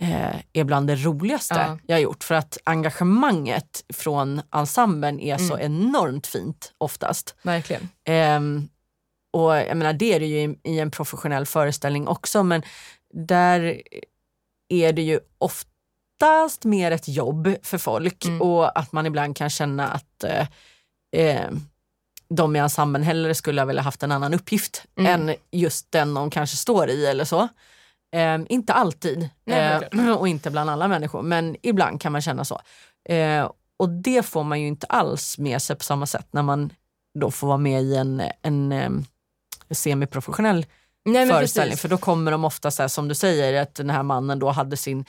[0.02, 1.78] eh, är bland det roligaste Ja.
[1.88, 5.66] jag har gjort för att engagemanget från ensemblen är så Mm.
[5.66, 7.36] enormt fint oftast.
[7.42, 7.90] Verkligen.
[8.06, 8.68] Ehm,
[9.36, 12.62] och jag menar det är det ju i, i en professionell föreställning också men
[13.14, 13.82] där
[14.70, 18.42] är det ju oftast mer ett jobb för folk Mm.
[18.42, 20.48] och att man ibland kan känna att eh,
[21.18, 21.50] eh,
[22.30, 25.30] de i ensemblen hellre skulle ha velat haft en annan uppgift Mm.
[25.30, 27.48] än just den de kanske står i eller så.
[28.16, 32.46] Ehm, inte alltid Nej, eh, och inte bland alla människor men ibland kan man känna
[32.46, 32.62] så.
[33.10, 36.74] Eh, och det får man ju inte alls med sig på samma sätt när man
[37.20, 39.06] då få vara med i en, en, em,
[39.72, 40.66] semiprofessionell
[41.06, 41.72] Nej, föreställning.
[41.72, 41.82] precis.
[41.82, 44.50] För då kommer de ofta så här, som du säger att den här mannen då
[44.50, 45.06] hade sin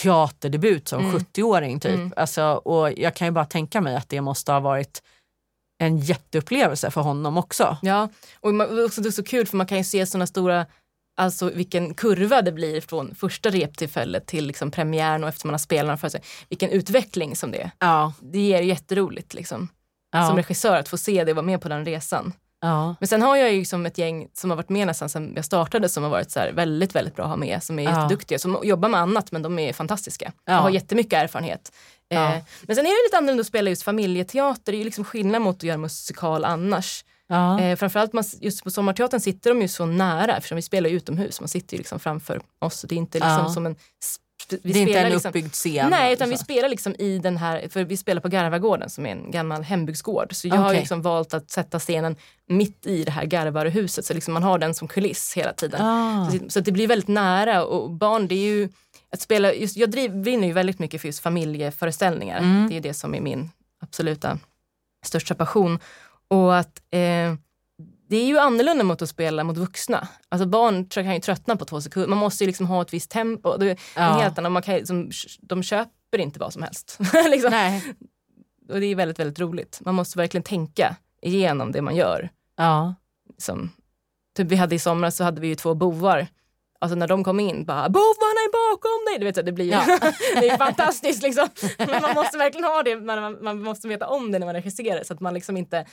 [0.00, 1.18] teaterdebut som Mm.
[1.18, 1.80] 70-åring.
[1.80, 1.94] Typ.
[1.94, 2.12] Mm.
[2.16, 5.02] Alltså, och jag kan ju bara tänka mig att det måste ha varit
[5.78, 7.76] en jätteupplevelse för honom också.
[7.82, 8.08] Ja,
[8.40, 10.26] och man, det är också det är så kul för man kan ju se sådana
[10.26, 10.66] stora,
[11.16, 15.58] alltså vilken kurva det blir från första reptillfället till liksom premiären och efter man har
[15.58, 16.22] spelat för sig.
[16.48, 17.70] Vilken utveckling som det är.
[17.78, 18.12] Ja.
[18.20, 19.68] Det ger jätteroligt liksom.
[20.12, 20.26] Ja.
[20.28, 22.32] Som regissör att få se det och vara med på den resan.
[22.60, 22.94] Ja.
[23.00, 25.44] Men sen har jag ju liksom ett gäng som har varit med nästan sedan jag
[25.44, 27.62] startade som har varit så väldigt, väldigt bra att ha med.
[27.62, 27.90] Som är Ja.
[28.02, 30.32] jätteduktiga, som jobbar med annat men de är fantastiska.
[30.44, 30.56] Ja.
[30.56, 31.72] Och har jättemycket erfarenhet.
[32.08, 32.34] Ja.
[32.34, 34.72] Eh, men sen är det lite annorlunda att spela just familjeteater.
[34.72, 37.04] Det är ju liksom skillnad mot att göra musikal annars.
[37.28, 37.60] Ja.
[37.60, 41.40] Eh, framförallt man, just på Sommarteatern sitter de ju så nära eftersom vi spelar utomhus.
[41.40, 42.84] Man sitter ju liksom framför oss.
[42.88, 43.76] Det är inte liksom som en...
[44.62, 45.90] Vi det är inte en liksom, uppbyggd scen.
[45.90, 46.44] Nej, utan vi så.
[46.44, 50.34] spelar liksom i den här, för vi spelar på Garvagården som är en gammal hembygdsgård.
[50.34, 50.80] Så jag har ju Okej.
[50.80, 54.74] liksom valt att sätta scenen mitt i det här Garvaruhuset så liksom man har den
[54.74, 55.80] som kuliss hela tiden.
[55.82, 56.30] Ah.
[56.30, 58.68] Så, så det blir väldigt nära och barn det är ju
[59.12, 62.38] att spela, just, jag driv, brinner ju väldigt mycket för just familjeföreställningar.
[62.38, 62.68] Mm.
[62.68, 63.50] Det är det som är min
[63.82, 64.38] absoluta
[65.04, 65.78] största passion.
[66.28, 67.34] Och att eh,
[68.10, 70.08] det är ju annorlunda mot att spela mot vuxna.
[70.28, 72.08] Alltså barn kan ju tröttna på två sekunder.
[72.08, 73.56] Man måste ju liksom ha ett visst tempo.
[73.56, 74.02] Det är Ja.
[74.02, 76.98] helt annan, man kan, liksom, de köper inte vad som helst.
[77.30, 77.50] liksom.
[77.50, 77.94] Nej.
[78.68, 79.78] Och det är väldigt, väldigt roligt.
[79.84, 82.30] Man måste verkligen tänka igenom det man gör.
[82.56, 82.94] Ja.
[83.38, 83.70] Som,
[84.36, 86.26] typ vi hade i somras så hade vi ju två bovar.
[86.82, 89.18] Alltså när de kom in, bara bovarna är bakom dig!
[89.18, 89.98] Du vet, så det blir ju Ja.
[90.40, 91.48] det är fantastiskt liksom.
[91.78, 95.04] Men man måste verkligen ha det, man, man, måste veta om det när man regisserar
[95.04, 95.86] så att man liksom inte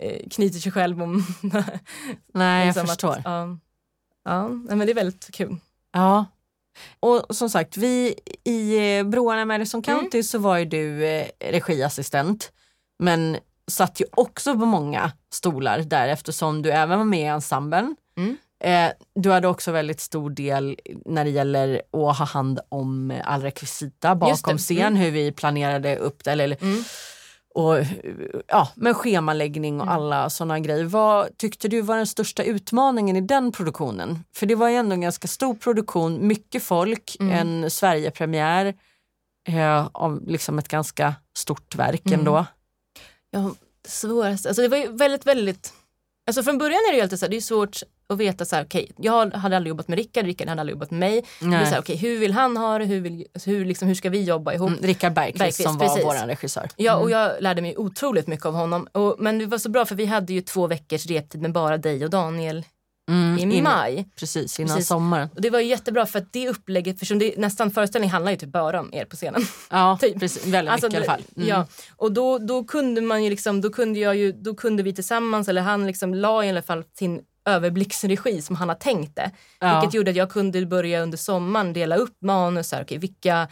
[0.00, 1.26] eh, knyter sig själv om...
[2.34, 3.18] Nej, jag liksom förstår.
[3.18, 3.56] Att, ja,
[4.24, 5.56] ja, men det är väldigt kul.
[5.92, 6.26] Ja.
[7.00, 10.00] Och som sagt, vi i eh, Broarna Madison Mm.
[10.00, 12.52] County så var ju du eh, regiassistent.
[12.98, 13.36] Men
[13.70, 17.96] satt ju också på många stolar där eftersom du även var med i ensemblen.
[18.16, 18.36] Mm.
[18.64, 23.42] Eh, du hade också väldigt stor del när det gäller att ha hand om all
[23.42, 24.96] rekvisita bakom scen, Mm.
[24.96, 26.32] hur vi planerade upp det.
[26.32, 26.84] Eller, Mm.
[27.54, 27.76] och,
[28.48, 29.94] ja, med schemaläggning och Mm.
[29.94, 30.84] alla sådana grejer.
[30.84, 34.24] Vad tyckte du var den största utmaningen i den produktionen?
[34.36, 37.32] För det var ju ändå en ganska stor produktion, mycket folk, Mm.
[37.64, 38.74] en Sverigepremiär
[39.48, 42.18] eh, av liksom ett ganska stort verk Mm.
[42.18, 42.46] ändå.
[43.30, 43.50] Ja,
[43.82, 45.72] det svåraste, alltså det var ju väldigt, väldigt...
[46.26, 48.56] Alltså från början är det ju alltid så här, det är svårt att veta så
[48.56, 51.24] här, okej, jag hade aldrig jobbat med Rickard, Rickard hade aldrig jobbat med mig.
[51.40, 51.66] Det är Nej.
[51.66, 54.10] så här, okej, hur vill han ha det, hur, vill, alltså hur, liksom, hur ska
[54.10, 54.68] vi jobba ihop?
[54.68, 56.04] Mm, Rickard Bergqvist, Bergqvist, som var precis.
[56.04, 56.68] vår regissör.
[56.76, 58.88] Ja, och jag lärde mig otroligt mycket av honom.
[58.92, 61.78] Och, men det var så bra för vi hade ju två veckors reptid med bara
[61.78, 62.64] dig och Daniel
[63.10, 64.08] Mm, i maj.
[64.16, 64.88] Precis, innan Precis.
[64.88, 65.28] sommaren.
[65.34, 68.38] Och det var jättebra för att det upplägget, för som det, nästan föreställning handlar ju
[68.38, 69.42] typ bara om er på scenen.
[69.70, 70.20] Ja, Typ.
[70.20, 71.22] precis, väldigt Alltså, mycket i alla fall.
[71.36, 71.48] Mm.
[71.48, 74.94] Ja, och då, då kunde man ju liksom, då kunde jag ju, då kunde vi
[74.94, 79.30] tillsammans, eller han liksom la i alla fall sin överblicksregi som han har tänkt det.
[79.60, 79.80] Ja.
[79.80, 83.48] Vilket gjorde att jag kunde börja under sommaren dela upp manus, här, okej, vilka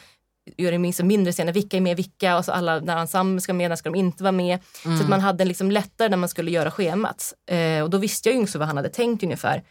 [0.57, 3.53] gör det minst mindre scener, vilka är med vilka och så alla när ensemble ska
[3.53, 4.59] med, när ska de inte vara med.
[4.85, 4.99] Mm.
[4.99, 7.35] Så att man hade liksom lättare när man skulle göra schemat.
[7.51, 9.63] Eh, och då visste jag ju också vad han hade tänkt ungefär.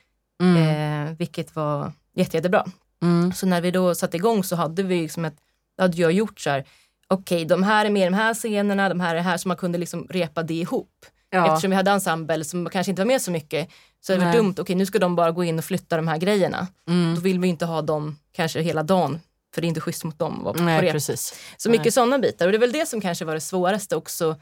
[0.41, 1.07] Mm.
[1.07, 2.65] Eh, vilket var jätte, jättebra.
[3.01, 3.34] Mm.
[3.34, 5.36] Så när vi då satte igång så hade vi liksom ett,
[5.77, 6.65] hade jag gjort så här,
[7.07, 9.57] okej de här är med i de här scenerna, de här är här, så man
[9.57, 11.05] kunde liksom repa det ihop.
[11.29, 11.47] Ja.
[11.47, 13.69] Eftersom vi hade ensemble som kanske inte var med så mycket
[14.01, 16.17] så är det dumt, okej nu ska de bara gå in och flytta de här
[16.17, 16.67] grejerna.
[16.88, 17.15] Mm.
[17.15, 19.19] Då vill vi inte ha dem kanske hela dagen
[19.53, 20.91] för det är inte schysst mot dem att vara på Nej, rep.
[20.91, 21.39] precis.
[21.57, 21.91] Så mycket Nej.
[21.91, 24.35] sådana bitar och det är väl det som kanske var det svåraste också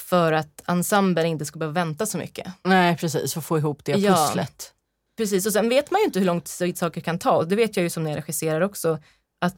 [0.00, 2.46] för att ensemblen inte ska behöva vänta så mycket.
[2.62, 3.32] Nej, precis.
[3.32, 4.14] För att få ihop det Ja.
[4.14, 4.72] pusslet.
[5.16, 7.42] Precis, och sen vet man ju inte hur lång tid saker kan ta.
[7.44, 8.98] Det vet jag ju som när jag regisserar också.
[9.40, 9.56] Att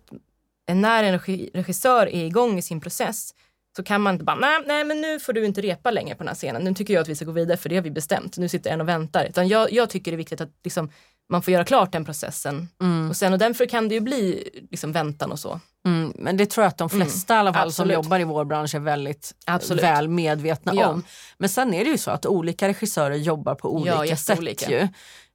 [0.72, 3.34] när en regi- regissör är igång i sin process
[3.76, 6.18] så kan man inte bara, nej, nej men nu får du inte repa längre på
[6.22, 6.64] den här scenen.
[6.64, 8.36] Nu tycker jag att vi ska gå vidare för det har vi bestämt.
[8.38, 9.24] Nu sitter en och väntar.
[9.24, 10.90] Utan jag, jag tycker det är viktigt att liksom,
[11.28, 12.68] man får göra klart den processen.
[12.82, 13.08] Mm.
[13.10, 15.60] Och sen och därför kan det ju bli liksom, väntan och så.
[15.86, 18.44] Mm, men det tror jag att de flesta i alla fall som jobbar i vår
[18.44, 19.84] bransch är väldigt Absolut.
[19.84, 20.88] väl medvetna Ja.
[20.88, 21.02] om.
[21.38, 24.66] Men sen är det ju så att olika regissörer jobbar på olika jätteolika.
[24.66, 24.70] sätt.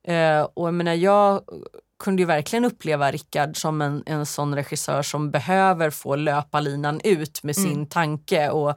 [0.08, 0.14] Ju.
[0.14, 1.42] Eh, och jag, menar, jag
[2.04, 7.02] kunde ju verkligen uppleva Rickard som en, en sån regissör som behöver få löpa linan
[7.04, 7.86] ut med sin Mm.
[7.86, 8.50] tanke.
[8.50, 8.70] Och,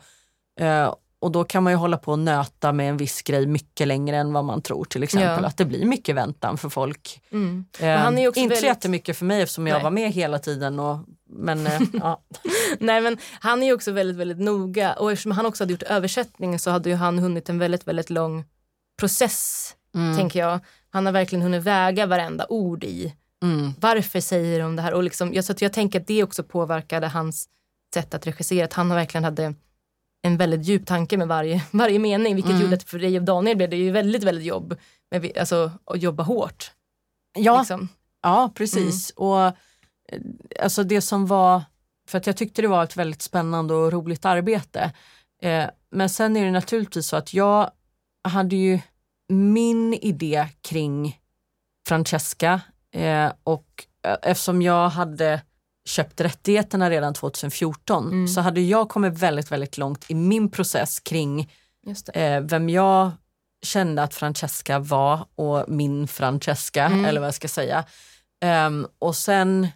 [0.60, 0.94] eh,
[1.26, 4.16] och då kan man ju hålla på och nöta med en viss grej mycket längre
[4.16, 4.84] än vad man tror.
[4.84, 5.48] Till exempel Ja.
[5.48, 7.20] att det blir mycket väntan för folk.
[7.32, 7.64] Mm.
[7.78, 9.82] Eh, inte så väldigt- jättemycket för mig eftersom jag Nej.
[9.84, 10.80] var med hela tiden.
[10.80, 10.98] Och,
[11.30, 12.20] men eh, ja.
[12.78, 15.82] Nej men han är ju också väldigt, väldigt noga och eftersom han också hade gjort
[15.82, 18.44] översättningen så hade ju han hunnit en väldigt, väldigt lång
[19.00, 20.16] process, Mm.
[20.16, 20.60] tänker jag.
[20.90, 23.72] Han har verkligen hunnit väga varenda ord i Mm.
[23.80, 24.92] varför säger de det här?
[24.94, 27.48] Och liksom, jag, så jag tänker att det också påverkade hans
[27.94, 29.54] sätt att regissera, att han verkligen hade
[30.26, 32.34] en väldigt djup tanke med varje, varje mening.
[32.34, 32.62] Vilket Mm.
[32.62, 34.76] gjorde att för dig och Daniel blev det ju väldigt, väldigt jobb.
[35.10, 36.70] Med, vi- alltså att jobba hårt.
[37.38, 37.88] Ja, Liksom.
[38.22, 39.10] Ja, precis.
[39.10, 39.52] Och eh,
[40.62, 41.62] alltså det som var,
[42.08, 44.92] för att jag tyckte det var ett väldigt spännande och roligt arbete.
[45.42, 47.70] Eh, men sen är det naturligtvis så att jag
[48.28, 48.80] hade ju
[49.28, 51.20] min idé kring
[51.88, 52.60] Francesca
[52.94, 55.42] eh, och eh, eftersom jag hade
[55.86, 58.28] köpt rättigheterna redan 2014 Mm.
[58.28, 61.52] så hade jag kommit väldigt, väldigt långt i min process kring
[62.14, 63.10] eh, vem jag
[63.66, 67.04] kände att Francesca var och min Francesca, Mm.
[67.04, 67.84] eller vad jag ska säga.
[68.42, 69.68] Ehm, och sen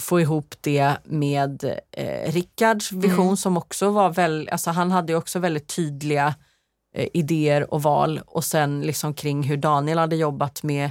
[0.00, 3.36] få ihop det med eh, Rickards vision Mm.
[3.36, 6.34] som också var väldigt, alltså han hade ju också väldigt tydliga
[6.96, 10.90] eh, idéer och val och sen liksom kring hur Daniel hade jobbat med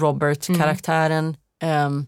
[0.00, 0.48] Robert,
[1.62, 2.06] Mm.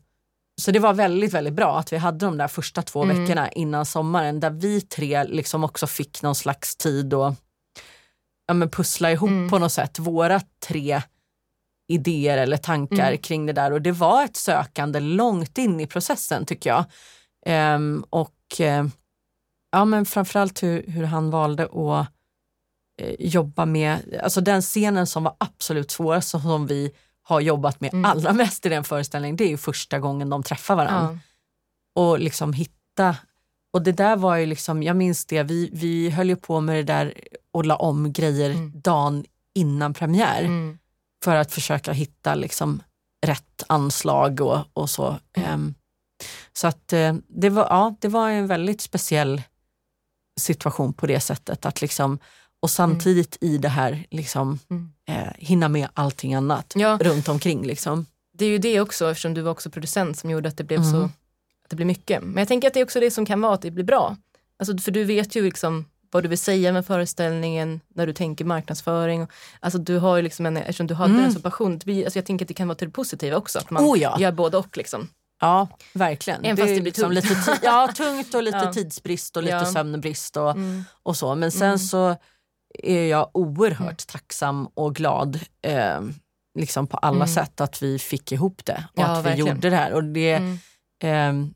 [0.63, 3.21] Så det var väldigt, väldigt bra att vi hade de där första två Mm.
[3.21, 7.35] veckorna innan sommaren där vi tre liksom också fick någon slags tid att
[8.47, 9.51] ja, men pussla ihop Mm.
[9.51, 11.03] på något sätt våra tre
[11.89, 13.19] idéer eller tankar Mm.
[13.19, 16.85] kring det där och det var ett sökande långt in i processen tycker jag.
[17.47, 18.87] Ehm, och eh,
[19.73, 22.09] ja, men framförallt hur, hur han valde att
[23.03, 26.91] eh, jobba med, alltså den scenen som var absolut svårast som vi
[27.27, 28.05] har jobbat med Mm.
[28.05, 31.19] allra mest i den föreställningen, det är ju första gången de träffar varandra
[31.95, 32.03] Ja.
[32.03, 33.17] och liksom hitta
[33.73, 36.77] och det där var ju liksom, jag minns det, vi, vi höll ju på med
[36.77, 37.15] det där
[37.53, 38.73] och la om grejer Mm.
[38.81, 40.79] dagen innan premiär Mm.
[41.25, 42.83] för att försöka hitta liksom
[43.27, 45.17] rätt anslag och, och så.
[45.33, 45.75] Ehm,
[46.53, 49.43] så att eh, det var, ja, det var en väldigt speciell
[50.41, 52.19] situation på det sättet att liksom
[52.65, 54.91] och samtidigt i det här liksom Mm.
[55.09, 58.07] eh, hinna med allting annat Ja, runt omkring liksom.
[58.39, 60.81] det är ju det också eftersom du var också producent som gjorde att det blev
[60.81, 60.93] Mm.
[60.93, 61.05] så
[61.65, 62.23] att det blev mycket.
[62.23, 64.17] Men jag tänker att det är också det som kan vara att det blir bra.
[64.59, 68.45] Alltså, för du vet ju liksom vad du vill säga med föreställningen när du tänker
[68.45, 69.27] marknadsföring.
[69.61, 71.25] Alltså du har ju liksom en, eftersom du hade Mm.
[71.25, 73.37] en sån passion, det blir, alltså jag tänker att det kan vara till det positiva
[73.37, 73.59] också.
[73.59, 74.17] Att man Oh ja.
[74.21, 75.09] gör både och liksom.
[75.41, 76.45] Ja, verkligen.
[76.45, 77.25] Även fast är det blir liksom tungt.
[77.47, 78.73] lite ja, tungt och lite Ja.
[78.73, 79.65] tidsbrist och lite Ja.
[79.73, 80.85] sömnbrist och, Mm.
[81.03, 81.35] och så.
[81.35, 81.79] Men sen Mm.
[81.79, 82.17] så
[82.83, 86.01] är jag oerhört tacksam och glad eh,
[86.59, 87.29] liksom på alla Mm.
[87.29, 89.49] sätt att vi fick ihop det och Ja, att vi verkligen.
[89.57, 89.93] gjorde det här.
[89.93, 90.33] Och det,
[91.03, 91.45] Mm.
[91.45, 91.49] eh,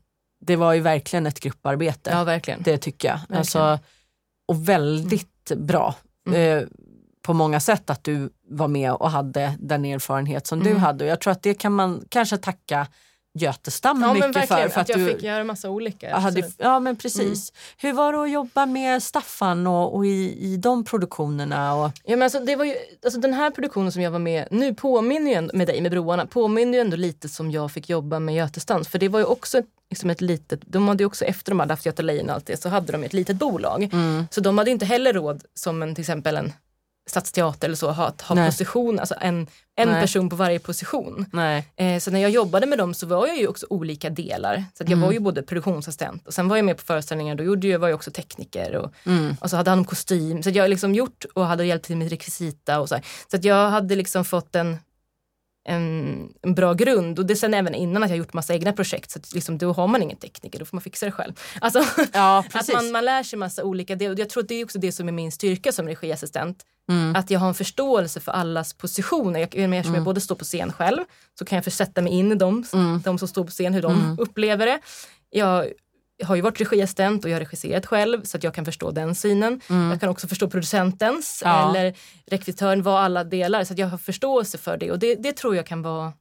[0.45, 2.61] det var ju verkligen ett grupparbete, Ja, verkligen.
[2.63, 3.17] det tycker jag.
[3.17, 3.37] Verkligen.
[3.39, 3.79] Alltså,
[4.47, 5.95] och väldigt bra
[6.27, 6.57] Mm.
[6.57, 6.67] eh,
[7.21, 10.81] på många sätt att du var med och hade den erfarenhet som du Mm.
[10.81, 11.03] hade.
[11.05, 12.87] Och jag tror att det kan man kanske tacka
[13.33, 14.67] Götestam Ja, mycket för.
[14.69, 16.15] för att, jag du, fick göra massa olika.
[16.17, 17.53] hade, ja men precis.
[17.77, 21.75] Hur var det att jobba med Staffan och, och i, i de produktionerna?
[21.75, 24.47] Och, Ja, men alltså, det var ju, alltså, den här produktionen som jag var med
[24.51, 27.89] nu påminner ju ändå, med dig med Broarna påminner ju ändå lite som jag fick
[27.89, 28.87] jobba med Götestans.
[28.87, 31.73] För det var ju också liksom ett litet, de hade ju också efter de hade
[31.73, 33.83] haft Göta Lejon och allt det så hade de ett litet bolag.
[33.83, 36.53] mm, Så de hade inte heller råd som en, till exempel en
[37.09, 38.45] stadsteater eller så ha, ha Nej.
[38.51, 40.01] position, alltså en, en Nej.
[40.01, 41.25] person på varje position.
[41.75, 44.55] Eh, så när jag jobbade med dem så var jag ju också olika delar.
[44.73, 45.01] Så jag Mm.
[45.01, 47.87] var ju både produktionsassistent och sen var jag med på föreställningar, då gjorde jag, var
[47.87, 50.43] jag också tekniker och Mm, och så hade han kostym.
[50.43, 52.95] Så jag har liksom gjort och hade hjälpt till med rekvisita och så.
[52.95, 53.03] här.
[53.31, 54.77] Så att jag hade liksom fått en,
[55.69, 57.19] en, en bra grund.
[57.19, 59.11] Och det sen även innan att jag gjort massa egna projekt.
[59.11, 61.33] Så att liksom, då har man ingen tekniker, då får man fixa det själv.
[61.61, 64.13] Alltså, ja, att man, man lär sig massa olika delar.
[64.13, 66.63] Och jag tror att det är också det som är min styrka som regiassistent.
[66.89, 69.39] Mm, Att jag har en förståelse för allas positioner.
[69.39, 70.03] Jag, eftersom jag Mm.
[70.03, 70.99] både står på scen själv
[71.39, 73.81] så kan jag försätta mig in i dem, mm, de som står på scen, hur
[73.81, 74.19] de Mm.
[74.19, 74.79] upplever det.
[75.29, 75.67] Jag
[76.23, 79.15] har ju varit regiassistent och jag har regisserat själv så att jag kan förstå den
[79.15, 79.61] synen.
[79.69, 79.89] mm.
[79.89, 81.69] Jag kan också förstå producentens Ja.
[81.69, 81.93] eller
[82.27, 83.63] rekvitören, vad alla delar.
[83.63, 86.13] Så att jag har förståelse för det och det, det tror jag kan vara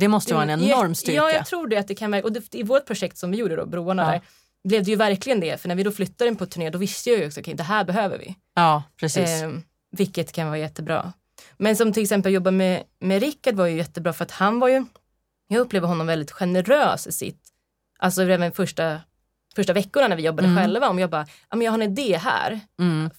[0.00, 1.16] Det måste vara en enorm styrka.
[1.16, 1.76] Ja, jag tror det.
[1.76, 4.10] Att det kan, och det, I vårt projekt som vi gjorde då, Broarna Ja.
[4.10, 4.20] där,
[4.68, 5.60] blev det ju verkligen det.
[5.60, 7.62] För när vi då flyttade den på turné då visste jag ju också, okej det
[7.62, 8.34] här behöver vi.
[8.54, 9.30] Ja, precis.
[9.42, 9.50] Eh,
[9.96, 11.12] vilket kan vara jättebra.
[11.58, 14.68] Men som till exempel jobba med, med Rickard var ju jättebra för att han var
[14.68, 14.84] ju,
[15.48, 17.40] jag upplever honom väldigt generös i sitt,
[17.98, 19.00] alltså även första,
[19.56, 20.62] första veckorna när vi jobbade Mm.
[20.62, 23.10] själva, om jag bara, ja men jag har en idé här, Mm,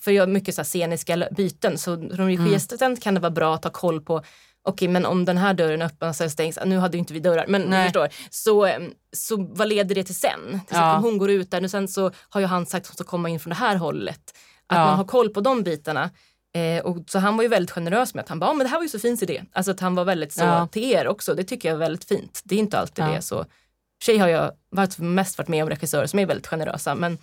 [0.00, 2.26] för jag har mycket så här sceniska byten så som Mm.
[2.26, 4.22] regiassistent kan det vara bra att ha koll på
[4.62, 7.44] okej men om den här dörren öppnas eller stängs, nu hade ju inte vi dörrar
[7.48, 7.84] men Nej.
[7.86, 10.60] förstår, så, em, så vad leder det till sen?
[10.66, 10.96] Till Ja.
[10.96, 13.04] om hon går ut där, och sen så har ju han sagt att hon ska
[13.04, 14.34] komma in från det här hållet.
[14.66, 14.84] Att Ja.
[14.86, 16.10] man har koll på de bitarna.
[16.54, 18.70] Eh, och så han var ju väldigt generös med att han bara, "Ja, men det
[18.70, 19.42] här var ju så fint idé.
[19.52, 20.66] Alltså att han var väldigt så Ja.
[20.66, 22.40] till er också, det tycker jag är väldigt fint.
[22.44, 23.08] Det är inte alltid Ja.
[23.08, 23.44] det så.
[24.04, 27.18] Tjej har jag varit, mest varit med om regissörer som är väldigt generösa men,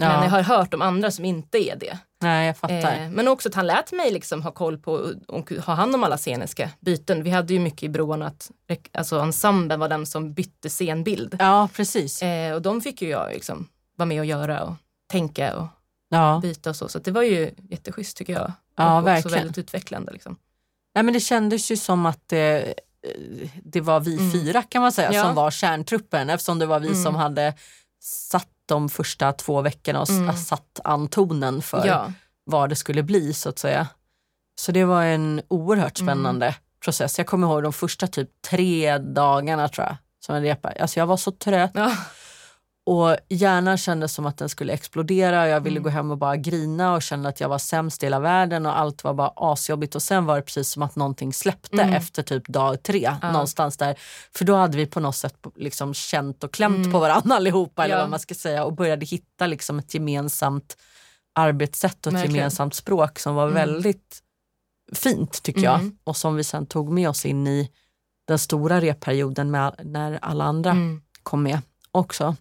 [0.00, 0.08] ja.
[0.08, 1.98] men jag har hört om andra som inte är det.
[2.22, 2.96] Nej, jag fattar.
[3.02, 6.04] Eh, men också att han lät mig liksom ha koll på och ha hand om
[6.04, 7.22] alla sceniska byten.
[7.22, 8.50] Vi hade ju mycket i broarna att
[8.92, 11.36] alltså ensemblen var den som bytte scenbild.
[11.38, 12.22] Ja, precis.
[12.22, 14.74] Eh, och de fick ju jag liksom vara med och göra och
[15.10, 15.66] tänka och
[16.08, 16.88] Ja, byta och så.
[16.88, 18.52] Så det var ju jätteschysst tycker jag.
[18.76, 19.38] Ja, och också verkligen.
[19.38, 20.12] väldigt utvecklande.
[20.12, 20.36] Liksom.
[20.94, 22.74] Nej, men det kändes ju som att det,
[23.64, 24.32] det var vi Mm.
[24.32, 25.22] fyra kan man säga Ja.
[25.24, 27.02] som var kärntruppen eftersom det var vi Mm.
[27.02, 27.54] som hade
[28.02, 30.36] satt de första två veckorna och Mm.
[30.36, 32.12] satt antonen för Ja.
[32.44, 33.86] vad det skulle bli så att säga.
[34.60, 36.06] Så det var en oerhört Mm.
[36.08, 37.18] spännande process.
[37.18, 40.82] Jag kommer ihåg de första typ tre dagarna tror jag som jag repade.
[40.82, 41.92] Alltså jag var så trött Ja.
[42.86, 45.48] Och hjärnan kändes som att den skulle explodera.
[45.48, 45.82] Jag ville Mm.
[45.82, 48.78] gå hem och bara grina och kände att jag var sämst i hela världen och
[48.78, 49.94] allt var bara asjobbigt.
[49.94, 51.94] Och sen var det precis som att någonting släppte Mm.
[51.94, 53.16] efter typ dag tre.
[53.22, 53.32] Ja.
[53.32, 53.98] Någonstans där.
[54.36, 56.92] För då hade vi på något sätt liksom känt och klämt Mm.
[56.92, 58.00] på varandra allihopa eller Ja.
[58.00, 60.76] vad man ska säga och började hitta liksom ett gemensamt
[61.34, 62.36] arbetssätt och ett Verkligen.
[62.36, 63.54] gemensamt språk som var Mm.
[63.54, 64.22] väldigt
[64.94, 65.74] fint tycker jag.
[65.80, 65.98] Mm.
[66.04, 67.70] Och som vi sen tog med oss in i
[68.28, 71.02] den stora repperioden med, när alla andra Mm.
[71.22, 71.60] kom med
[71.92, 72.36] också.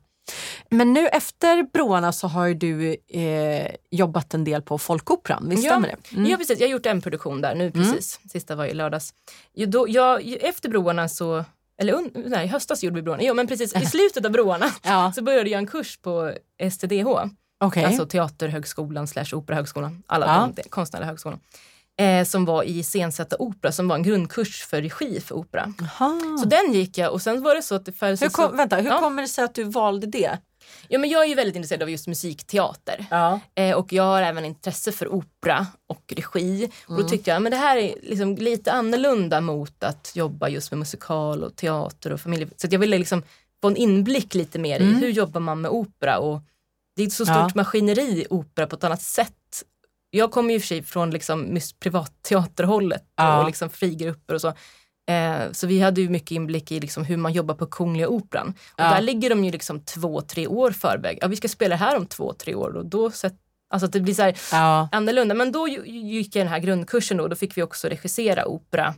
[0.70, 5.70] Men nu efter Broarna så har du eh, jobbat en del på Folkoperan, visst Ja.
[5.72, 6.16] stämmer det?
[6.18, 6.32] Mm.
[6.32, 8.20] Ja precis, jag har gjort en produktion där nu precis.
[8.32, 9.14] Sista var i lördags.
[9.54, 11.46] Jo, då, jag, efter broarna så,
[11.82, 13.24] eller nej, i höstas gjorde vi broarna.
[13.24, 16.34] Jo men precis i slutet av broarna Ja, så började jag en kurs på
[16.72, 17.08] STDH.
[17.60, 17.86] okej.
[17.86, 20.04] Alltså Teaterhögskolan slash Operahögskolan.
[20.08, 20.50] Alla Ja.
[20.56, 21.42] de konstnärliga högskolorna.
[21.98, 25.74] Eh, som var i iscensätta opera, som var en grundkurs för regi för opera.
[25.80, 26.38] Jaha.
[26.38, 28.50] Så den gick jag och sen var det så att det föll sig hur kom,
[28.50, 28.56] så...
[28.56, 29.00] vänta, hur Ja.
[29.00, 30.38] kommer det sig att du valde det?
[30.88, 33.06] Ja, men jag är ju väldigt intresserad av just musikteater.
[33.10, 33.40] Ja.
[33.56, 36.70] Eh, och jag har även intresse för opera och regi.
[36.86, 37.02] Och Mm.
[37.04, 40.78] då tyckte jag men det här är liksom lite annorlunda mot att jobba just med
[40.80, 42.48] musikal och teater och familje.
[42.58, 43.24] Så att jag ville liksom
[43.62, 44.96] få en inblick lite mer Mm.
[44.96, 46.18] i hur jobbar man med opera.
[46.20, 46.42] Och
[46.96, 47.50] det är ett så stort Ja.
[47.56, 49.34] maskineri i opera på ett annat sätt.
[50.16, 53.40] Jag kommer ju för sig från liksom privatteaterhållet Ja.
[53.40, 54.48] och liksom frigrupper och så.
[55.12, 58.48] Eh, så vi hade ju mycket inblick i liksom hur man jobbar på Kungliga Operan.
[58.50, 58.90] Och Ja.
[58.90, 61.18] där ligger de ju liksom två, tre år förväg.
[61.22, 62.76] Ja, vi ska spela här om två, tre år.
[62.78, 63.34] Och då sätt,
[63.70, 64.90] alltså att det blir så här Ja.
[64.92, 65.36] annorlunda.
[65.36, 67.28] Men då gick jag den här grundkursen då.
[67.28, 68.94] Då fick vi också regissera opera.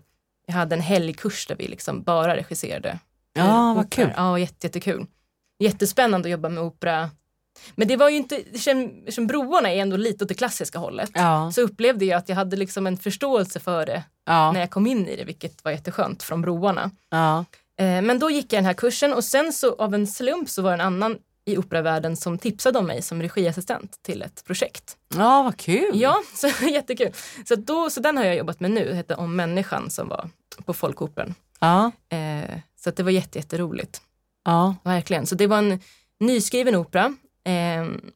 [0.48, 3.00] Jag hade en helgkurs där vi liksom bara regisserade.
[3.34, 4.06] ja, vad opera.
[4.06, 4.14] kul.
[4.18, 5.06] Ja, jätte, jättekul.
[5.60, 7.10] Jättespännande att jobba med opera.
[7.76, 11.12] Men det var ju inte, eftersom eftersom broarna är ändå lite åt det klassiska hållet.
[11.14, 11.52] Ja.
[11.56, 14.52] Så upplevde jag att jag hade liksom en förståelse för det Ja.
[14.52, 16.92] när jag kom in i det, vilket var jätteskönt från broarna.
[17.10, 17.46] Ja.
[17.80, 20.62] Eh, Men då gick jag den här kursen och sen så av en slump så
[20.62, 24.98] var det en annan i operavärlden som tipsade om mig som regiassistent till ett projekt.
[25.16, 25.92] ja, vad kul.
[26.02, 27.12] Ja, så jättekul.
[27.48, 30.30] Så, då, så den har jag jobbat med nu, det heter Om människan som var
[30.66, 31.34] på Folkoperan.
[31.60, 31.92] Ja.
[32.10, 34.02] Eh, så det var jätte, jätteroligt,
[34.46, 34.76] Ja.
[34.84, 35.26] verkligen.
[35.26, 35.80] Så det var en
[36.20, 37.14] nyskriven opera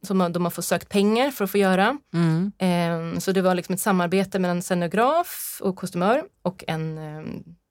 [0.01, 1.97] som de har fått sökt pengar för att få göra.
[2.13, 2.51] Mm.
[2.57, 7.23] Eh, så det var liksom ett samarbete mellan en scenograf och kostymör och en eh,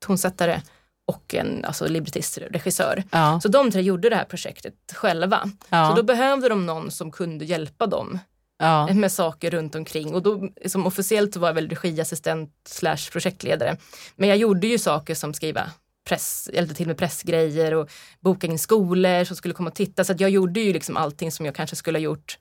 [0.07, 0.61] tonsättare
[1.07, 3.05] och en alltså, librettist, regissör.
[3.11, 3.41] Ja.
[3.43, 5.51] Så de tre gjorde det här projektet själva.
[5.69, 5.89] Ja.
[5.91, 8.19] Så då behövde de någon som kunde hjälpa dem
[8.59, 8.95] Ja.
[8.95, 10.15] med saker runt omkring.
[10.15, 13.77] Och då, som officiellt var jag väl regiassistent slash projektledare.
[14.17, 15.71] Men jag gjorde ju saker som skriva
[16.11, 20.05] press, hjälpte till med pressgrejer och boka in skolor som skulle komma och titta.
[20.05, 22.39] Så jag gjorde ju liksom allting som jag kanske skulle ha gjort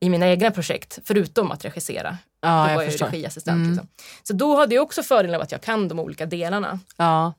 [0.00, 2.18] i mina egna projekt, förutom att regissera.
[2.40, 3.06] ja, då var jag jag ju förstår.
[3.06, 3.56] regiassistent.
[3.56, 3.70] Mm.
[3.70, 3.88] Liksom.
[4.22, 6.80] Så då hade jag också fördelen av att jag kan de olika delarna.
[6.96, 7.32] Ja.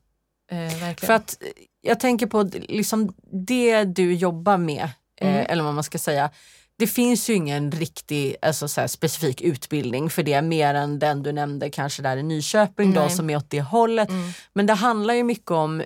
[0.52, 0.96] Eh.
[0.98, 1.48] För att eh,
[1.82, 4.90] jag tänker på liksom det du jobbar med,
[5.22, 5.36] Mm.
[5.36, 6.30] eh, eller vad man ska säga.
[6.80, 11.24] Det finns ju ingen riktig alltså så här, specifik utbildning för det mer än den
[11.24, 14.10] du nämnde kanske där i Nyköping då, som är åt det hållet.
[14.10, 14.30] Mm.
[14.54, 15.84] Men det handlar ju mycket om,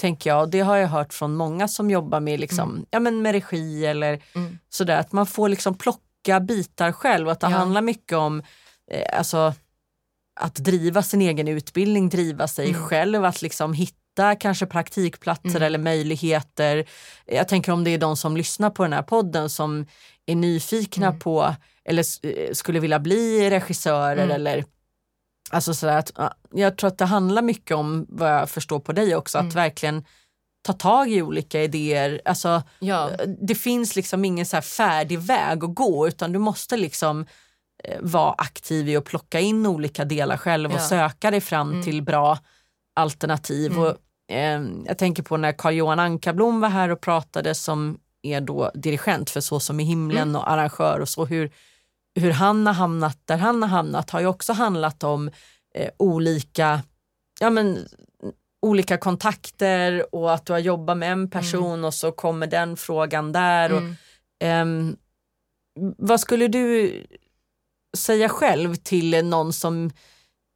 [0.00, 3.22] tänker jag, och det har jag hört från många som jobbar med, liksom, ja, men
[3.22, 4.58] med regi eller Mm.
[4.70, 7.56] sådär, att man får liksom plocka bitar själv och att det Ja.
[7.56, 8.42] handlar mycket om
[8.90, 9.54] eh, alltså,
[10.40, 12.82] att driva sin egen utbildning, driva sig Mm.
[12.86, 15.62] själv, att liksom hitta kanske praktikplatser Mm.
[15.62, 16.84] eller möjligheter.
[17.26, 19.86] Jag tänker om det är de som lyssnar på den här podden som
[20.26, 21.18] är nyfikna Mm.
[21.18, 24.30] på eller eh, skulle vilja bli regissörer Mm.
[24.30, 24.64] eller
[25.50, 28.92] Alltså sådär att, ja, jag tror att det handlar mycket om, vad jag förstår på
[28.92, 29.54] dig också, att Mm.
[29.54, 30.04] verkligen
[30.62, 32.20] ta tag i olika idéer.
[32.24, 33.10] Alltså, Ja.
[33.48, 37.26] det finns liksom ingen så färdig väg att gå utan du måste liksom
[37.84, 40.88] eh, vara aktiv i att plocka in olika delar själv och Ja.
[40.88, 41.82] söka dig fram Mm.
[41.84, 42.38] till bra
[42.96, 43.72] alternativ.
[43.72, 43.82] Mm.
[43.84, 43.96] Och,
[44.34, 49.30] eh, jag tänker på när Carl-Johan Ankarblom var här och pratade som är då dirigent
[49.30, 50.36] för Så som i himlen Mm.
[50.36, 51.50] och arrangör och så hur,
[52.14, 55.30] hur han har hamnat där han har hamnat har ju också handlat om
[55.74, 56.82] eh, olika
[57.40, 57.78] ja, men,
[58.62, 63.32] olika kontakter och att du har jobbat med en person och så kommer den frågan
[63.32, 63.72] där.
[63.72, 63.94] Och, Mm.
[64.40, 64.96] ehm,
[65.98, 66.92] vad skulle du
[67.96, 69.90] säga själv till någon som,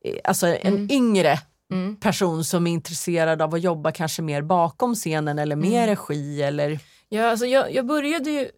[0.05, 0.89] eh, alltså en Mm.
[0.91, 1.39] yngre
[1.73, 1.97] Mm.
[1.97, 5.87] person som är intresserad av att jobba kanske mer bakom scenen eller mer Mm.
[5.97, 8.51] regi eller Ja, alltså jag, jag, började ju,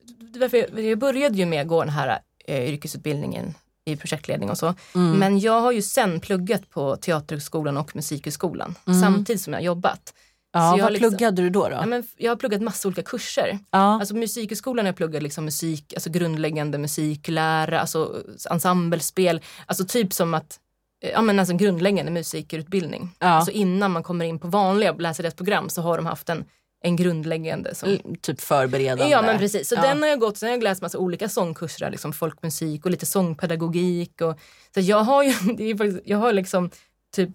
[0.76, 4.74] jag, började ju med att gå den här eh, yrkesutbildningen i projektledning och så.
[4.92, 10.14] Men jag har ju sen pluggat på Teaterhögskolan och Musikhögskolan samtidigt som jag har jobbat.
[10.52, 11.68] Ja, Så vad liksom- pluggade du då?
[11.68, 11.70] då?
[11.74, 13.58] Ja, men jag har pluggat massa olika kurser.
[13.70, 13.78] Ja.
[13.78, 19.40] Alltså musikhögskolan har jag pluggat liksom musik, alltså grundläggande musiklära, alltså ensemblespel.
[19.66, 20.58] Alltså typ som att,
[21.04, 23.16] eh, ja men alltså grundläggande musikerutbildning.
[23.18, 23.26] Ja.
[23.26, 26.44] Alltså innan man kommer in på vanliga läsarrättsprogram så har de haft en,
[26.82, 29.08] en grundläggande som L- Typ förberedande.
[29.12, 29.82] Ja men precis, så Ja.
[29.82, 33.06] den har jag gått, sen har jag läst massa olika sångkurser, liksom folkmusik och lite
[33.06, 34.20] sångpedagogik.
[34.20, 34.38] Och,
[34.74, 36.70] så jag har ju, det är faktiskt, jag har liksom
[37.16, 37.30] typ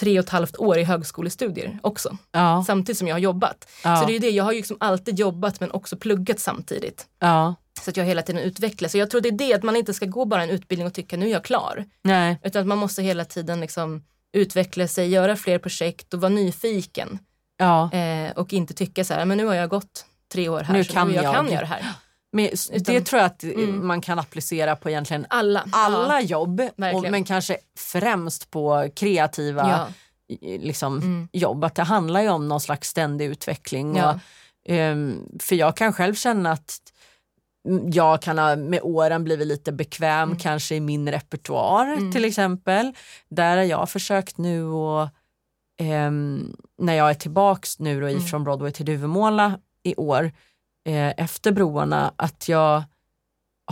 [0.00, 2.64] tre och ett halvt år i högskolestudier också, Ja.
[2.66, 3.68] samtidigt som jag har jobbat.
[3.84, 3.96] Ja.
[3.96, 7.06] Så det är ju det, jag har ju liksom alltid jobbat men också pluggat samtidigt.
[7.18, 7.54] ja.
[7.82, 8.92] Så att jag hela tiden utvecklas.
[8.92, 10.94] Så jag tror det är det, att man inte ska gå bara en utbildning och
[10.94, 11.84] tycka nu är jag klar.
[12.02, 12.38] Nej.
[12.44, 17.18] Utan att man måste hela tiden liksom utveckla sig, göra fler projekt och vara nyfiken.
[17.56, 17.92] Ja.
[17.92, 20.84] Eh, och inte tycka så här, men nu har jag gått tre år här Nu
[20.84, 21.34] så kan nu jag, jag.
[21.34, 21.84] kan göra det här.
[22.32, 23.86] Men s- det Utan- tror jag att Mm.
[23.86, 25.64] man kan applicera på egentligen Alla.
[25.72, 26.26] alla Ja.
[26.26, 26.60] jobb.
[26.94, 29.86] Och, men kanske främst på kreativa Ja.
[30.58, 31.28] liksom, Mm.
[31.32, 31.64] jobb.
[31.64, 34.02] Att det handlar ju om någon slags ständig utveckling.
[34.04, 34.14] Och,
[34.68, 36.78] ehm, för jag kan själv känna att
[37.92, 40.38] jag kan ha med åren blivit lite bekväm Mm.
[40.38, 42.12] kanske i min repertoar Mm.
[42.12, 42.92] till exempel.
[43.28, 45.08] Där har jag försökt nu och
[45.80, 48.22] ehm, när jag är tillbaks nu då Mm.
[48.22, 50.32] ifrån Broadway till Duvemåla i år
[50.86, 52.82] eh, efter broarna att jag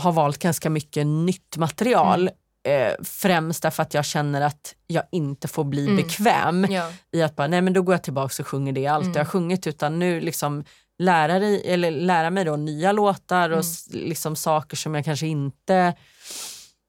[0.00, 2.30] har valt ganska mycket nytt material.
[2.64, 5.96] Eh, främst därför att jag känner att jag inte får bli Mm.
[5.96, 6.92] bekväm Ja.
[7.12, 9.18] i att bara, nej men då går jag tillbaka och sjunger det jag alltid Mm.
[9.18, 10.64] har sjungit utan nu liksom
[10.98, 14.06] lära, dig, eller lära mig då nya låtar och Mm.
[14.06, 15.94] liksom saker som jag kanske inte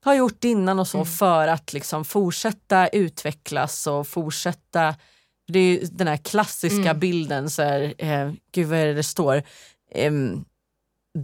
[0.04, 1.06] har gjort innan och så Mm.
[1.08, 4.96] för att liksom fortsätta utvecklas och fortsätta
[5.48, 7.00] det är ju den här klassiska Mm.
[7.00, 9.44] bilden, så här, eh, gud vad är det det står?
[9.92, 10.46] Em,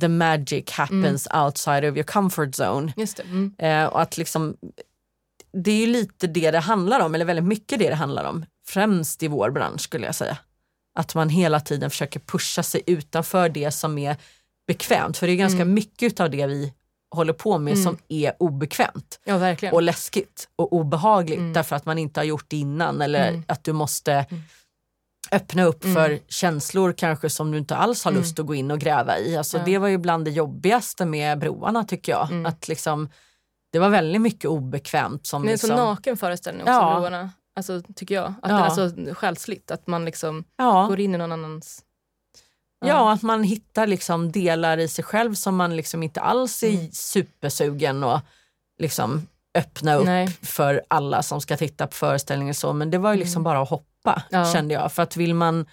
[0.02, 1.44] the magic happens Mm.
[1.46, 2.94] outside of your comfort zone.
[2.98, 3.24] Just det.
[3.24, 3.54] Mm.
[3.58, 4.58] Eh, och att liksom,
[5.54, 8.46] det är ju lite det det handlar om, eller väldigt mycket det det handlar om.
[8.68, 10.38] Främst i vår bransch skulle jag säga.
[11.00, 14.16] Att man hela tiden försöker pusha sig utanför det som är
[14.68, 15.18] bekvämt.
[15.18, 15.74] För det är ganska Mm.
[15.74, 16.74] mycket av det vi
[17.16, 17.84] håller på med Mm.
[17.84, 21.54] som är obekvämt Ja, och läskigt och obehagligt Mm.
[21.54, 23.44] därför att man inte har gjort det innan eller Mm.
[23.48, 24.26] att du måste
[25.32, 25.96] öppna upp Mm.
[25.96, 28.22] för känslor kanske som du inte alls har Mm.
[28.22, 29.38] lust att gå in och gräva i.
[29.38, 29.64] Alltså Ja.
[29.66, 32.32] Det var ju bland det jobbigaste med broarna tycker jag.
[32.32, 32.46] Mm.
[32.46, 33.10] Att liksom,
[33.72, 35.28] det var väldigt mycket obekvämt.
[35.28, 37.00] Som det är liksom, så naken föreställning också, Ja.
[37.00, 37.30] broarna.
[37.56, 38.34] Alltså, tycker jag.
[38.42, 38.58] Att Ja.
[38.58, 38.70] den är
[39.10, 41.82] så själsligt, att man liksom ja, går in i någon annans...
[42.86, 46.70] ja, att man hittar liksom delar i sig själv som man liksom inte alls är
[46.74, 46.92] Mm.
[46.92, 48.20] supersugen och
[48.80, 50.28] liksom öppna upp Nej.
[50.42, 52.56] för alla som ska titta på föreställningen.
[52.56, 52.74] Så.
[52.74, 53.44] Men det var ju liksom Mm.
[53.44, 54.54] bara att hoppa Ja.
[54.54, 54.92] kände jag.
[54.92, 55.66] För att vill man,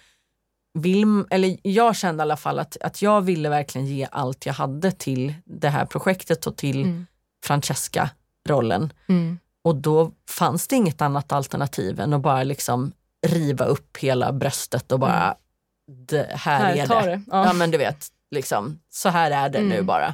[0.73, 4.53] vill, eller jag kände i alla fall att, att jag ville verkligen ge allt jag
[4.53, 7.07] hade till det här projektet och till Mm.
[7.45, 8.93] Francesca-rollen.
[9.07, 9.39] Mm.
[9.63, 12.91] Och då fanns det inget annat alternativ än att bara liksom
[13.27, 15.35] riva upp hela bröstet och bara,
[16.07, 17.11] det här, Här, är det.
[17.11, 17.21] det.
[17.31, 17.45] Ja.
[17.45, 17.53] Ja.
[17.53, 19.85] men du vet, liksom, så här är det nu Mm.
[19.85, 20.13] bara.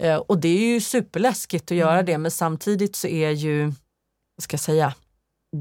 [0.00, 2.06] Eh, och det är ju superläskigt att göra Mm.
[2.06, 3.64] det men samtidigt så är ju,
[4.36, 4.94] vad ska jag säga,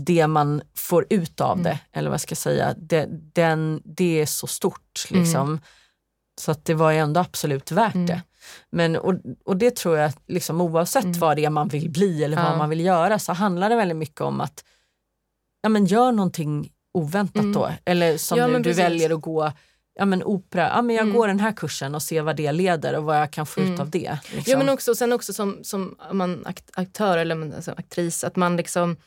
[0.05, 1.63] det man får ut av Mm.
[1.63, 5.07] det, eller vad ska jag säga, det, den, det är så stort.
[5.11, 5.23] Mm.
[5.23, 5.59] Liksom.
[6.41, 8.05] Så att det var ju ändå absolut värt Mm.
[8.07, 8.21] det.
[8.69, 9.13] Men, och,
[9.45, 11.19] och det tror jag, liksom, oavsett Mm.
[11.19, 12.49] vad det är man vill bli eller Ja.
[12.49, 14.63] vad man vill göra så handlar det väldigt mycket om att
[15.61, 17.53] ja, men gör någonting oväntat Mm.
[17.53, 17.71] då.
[17.85, 18.79] Eller som Ja, nu, du precis.
[18.83, 19.51] väljer att gå
[19.99, 21.15] ja, men opera, ja, men jag Mm.
[21.17, 23.67] går den här kursen och ser vad det leder och vad jag kan få ut
[23.67, 23.79] Mm.
[23.79, 24.17] av det.
[24.31, 24.51] Liksom.
[24.51, 28.57] Ja men också, sen också som, som man akt, aktör eller alltså, aktris, att man
[28.57, 28.97] liksom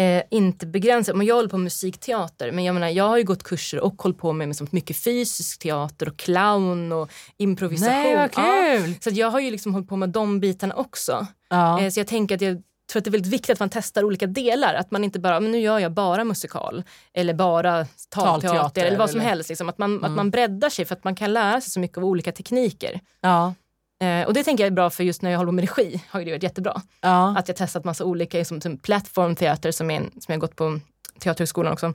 [0.00, 3.24] eh, inte begränsar, men jag håller på med musikteater men jag menar jag har ju
[3.24, 7.92] gått kurser och hållit på med, med så mycket fysisk teater och clown och improvisation.
[8.02, 8.78] Nej vad Ja.
[8.82, 8.94] kul!
[9.00, 11.26] Så att jag har ju liksom hållit på med de bitarna också.
[11.50, 11.80] Ja.
[11.80, 12.62] Eh, så jag tänker att jag
[12.92, 14.74] tror att det är väldigt viktigt att man testar olika delar.
[14.74, 16.82] Att man inte bara, men nu gör jag bara musikal
[17.14, 19.48] eller bara talteater, Talteater eller vad som eller- helst.
[19.48, 19.68] Liksom.
[19.68, 20.16] Att, man, att Mm.
[20.16, 23.00] man breddar sig för att man kan lära sig så mycket av olika tekniker.
[23.20, 23.54] Ja.
[24.00, 26.02] Eh, och det tänker jag är bra för just när jag håller på med regi
[26.10, 26.82] har det varit jättebra.
[27.00, 27.34] Ja.
[27.38, 30.80] Att jag testat massa olika, som, som platform theater som, är som jag gått på
[31.20, 31.94] Teaterhögskolan också.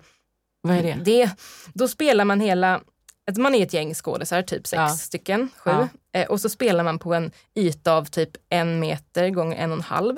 [0.61, 0.97] Vad är det?
[1.05, 1.29] det
[1.73, 2.81] då spelar man hela,
[3.31, 4.89] att man är ett gäng skådisar, typ sex Ja.
[4.89, 5.71] stycken, sju.
[5.71, 5.87] Ja.
[6.19, 9.77] Eh, och så spelar man på en yta av typ en meter gånger en och
[9.77, 10.15] en halv.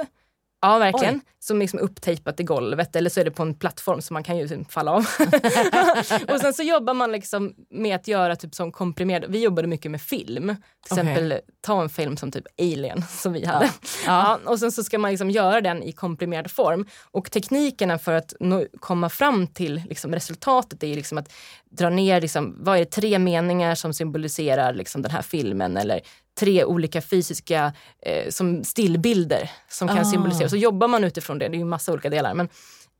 [0.65, 1.15] Ja, verkligen.
[1.15, 1.21] Oj.
[1.39, 4.37] Som liksom upptejpat i golvet eller så är det på en plattform så man kan
[4.37, 4.97] ju typ falla av.
[6.33, 9.91] och sen så jobbar man liksom med att göra typ som komprimerad, vi jobbade mycket
[9.91, 10.55] med film.
[10.87, 13.65] Till exempel ta en film som typ Alien som vi hade.
[14.05, 14.39] Ja.
[14.45, 16.85] Ja, och sen så ska man liksom göra den i komprimerad form.
[17.11, 21.33] Och teknikerna för att nå, komma fram till liksom resultatet är liksom att
[21.69, 26.01] dra ner, liksom, vad är det, tre meningar som symboliserar liksom den här filmen eller
[26.39, 30.03] tre olika fysiska eh, som stillbilder som kan Ah.
[30.05, 30.49] symbolisera.
[30.49, 32.33] Så jobbar man utifrån det, det är ju massa olika delar.
[32.33, 32.49] Men,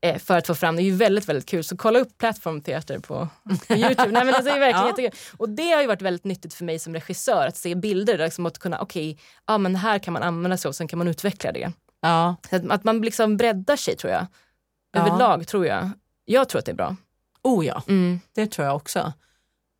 [0.02, 1.64] eh, för att få fram det är ju väldigt, väldigt kul.
[1.64, 3.28] Så kolla upp plattformteater på,
[3.68, 4.12] på Youtube.
[4.12, 4.88] Nej, men alltså, det är verkligen Ja.
[4.88, 5.20] jättekul.
[5.38, 8.18] Och det har ju varit väldigt nyttigt för mig som regissör att se bilder.
[8.18, 11.08] Liksom, att kunna, okej, ja men här kan man använda sig av, sen kan man
[11.08, 11.72] utveckla det.
[12.02, 12.36] Ja.
[12.52, 14.26] Att, att man liksom breddar sig tror jag.
[14.94, 15.00] Ja.
[15.08, 15.90] Överlag tror jag.
[16.26, 16.96] Jag tror att det är bra.
[17.44, 18.20] Oh ja, Mm.
[18.36, 19.14] det tror jag också.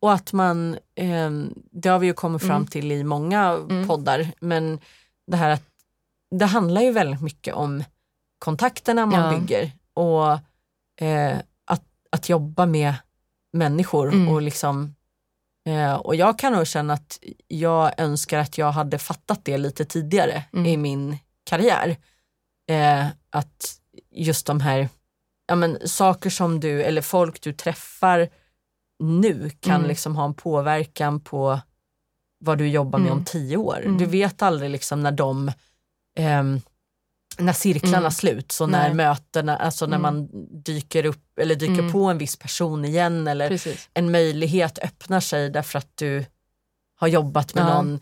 [0.00, 1.30] Och att man, eh,
[1.72, 2.66] det har vi ju kommit fram Mm.
[2.66, 3.88] till i många Mm.
[3.88, 4.80] poddar, men
[5.26, 5.62] det här att
[6.30, 7.84] det handlar ju väldigt mycket om
[8.38, 9.40] kontakterna man Ja.
[9.40, 10.32] bygger och
[11.06, 12.94] eh, att, att jobba med
[13.52, 14.28] människor Mm.
[14.28, 14.94] och liksom
[15.68, 17.18] eh, och jag kan nog känna att
[17.48, 20.66] jag önskar att jag hade fattat det lite tidigare Mm.
[20.66, 21.96] i min karriär.
[22.70, 23.80] Eh, att
[24.10, 24.88] just de här
[25.46, 28.28] ja, men, saker som du, eller folk du träffar
[28.98, 29.88] nu kan Mm.
[29.88, 31.60] liksom ha en påverkan på
[32.38, 33.18] vad du jobbar med Mm.
[33.18, 33.80] om tio år.
[33.84, 33.98] Mm.
[33.98, 35.52] Du vet aldrig liksom när de
[36.18, 36.60] ehm,
[37.38, 38.10] när cirklarna Mm.
[38.10, 38.94] sluts och när Nej.
[38.94, 40.02] mötena, alltså när Mm.
[40.02, 40.28] man
[40.64, 41.92] dyker upp eller dyker Mm.
[41.92, 43.88] på en viss person igen eller Precis.
[43.94, 46.26] en möjlighet öppnar sig därför att du
[46.98, 47.74] har jobbat med Ja.
[47.74, 48.00] någon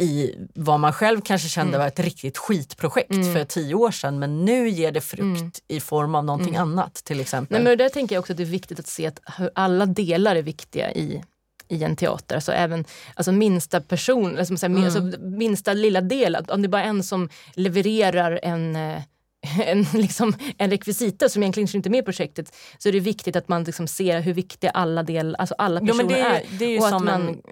[0.00, 1.80] i vad man själv kanske kände Mm.
[1.80, 3.34] var ett riktigt skitprojekt Mm.
[3.34, 5.50] för tio år sedan men nu ger det frukt Mm.
[5.68, 6.62] i form av någonting Mm.
[6.68, 7.54] annat till exempel.
[7.54, 9.86] Nej, men där tänker jag också att det är viktigt att se att hur alla
[9.86, 11.22] delar är viktiga i,
[11.68, 12.34] i en teater.
[12.34, 12.84] Alltså även
[13.14, 14.84] alltså minsta person, som säga, Mm.
[14.84, 16.36] alltså minsta lilla del.
[16.48, 19.02] Om det bara är en som levererar en eh,
[19.66, 23.36] en, liksom, en rekvisita som egentligen inte är med i projektet så är det viktigt
[23.36, 26.34] att man liksom ser hur viktiga alla, del, alltså alla jo, personer men det, är.
[26.34, 27.42] är, det är ju Och att som man- en,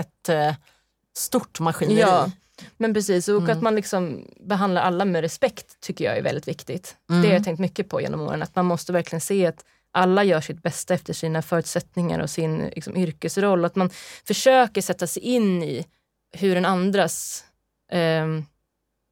[0.00, 0.54] ett eh,
[1.16, 2.00] stort maskineri.
[2.00, 2.30] Ja,
[2.76, 3.28] men precis.
[3.28, 3.50] Och Mm.
[3.56, 6.96] att man liksom behandlar alla med respekt tycker jag är väldigt viktigt.
[7.10, 7.22] Mm.
[7.22, 8.42] Det har jag tänkt mycket på genom åren.
[8.42, 12.58] Att man måste verkligen se att alla gör sitt bästa efter sina förutsättningar och sin
[12.58, 13.64] liksom, yrkesroll.
[13.64, 13.90] Att man
[14.26, 15.86] försöker sätta sig in i
[16.32, 17.44] hur den andras
[17.92, 18.44] ehm,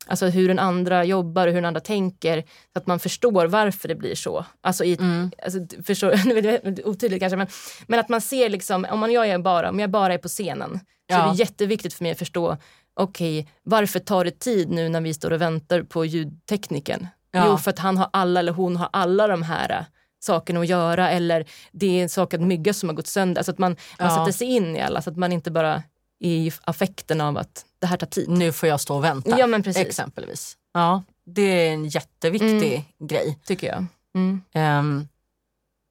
[0.07, 2.41] Alltså hur den andra jobbar och hur den andra tänker.
[2.73, 4.45] Så att man förstår varför det blir så.
[4.61, 5.31] Alltså i, Mm.
[5.43, 6.13] alltså, förstår,
[6.89, 7.47] otydligt kanske, men,
[7.87, 10.29] men att man ser liksom, om man, jag är bara, om jag bara är på
[10.29, 10.81] scenen
[11.13, 11.33] så är Ja.
[11.33, 12.57] det jätteviktigt för mig att förstå,
[12.95, 17.07] okej, varför tar det tid nu när vi står och väntar på ljudtekniken?
[17.31, 17.47] Ja.
[17.49, 19.85] Jo, för att han har alla eller hon har alla de här äh,
[20.21, 23.41] sakerna att göra eller det är en sak att mygga som har gått sönder.
[23.41, 24.17] Alltså att man, man Ja.
[24.19, 25.83] sätter sig in i alla så att man inte bara
[26.21, 28.29] är i affekten av att det här tar tid.
[28.29, 30.57] Nu får jag stå och vänta Ja men precis, exempelvis.
[30.75, 33.39] Ja, det är en jätteviktig grej.
[33.47, 33.85] tycker jag.
[34.15, 34.43] Mm.
[34.53, 35.09] Ehm,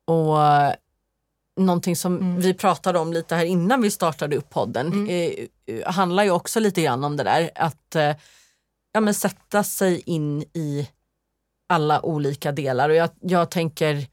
[0.08, 0.74] och eh,
[1.60, 2.40] någonting som Mm.
[2.42, 5.48] vi pratade om lite här innan vi startade upp podden Mm.
[5.66, 8.16] eh, handlar ju också lite grann om det där att eh,
[8.92, 10.90] ja, men sätta sig in i
[11.70, 14.08] alla olika delar och jag, jag tänker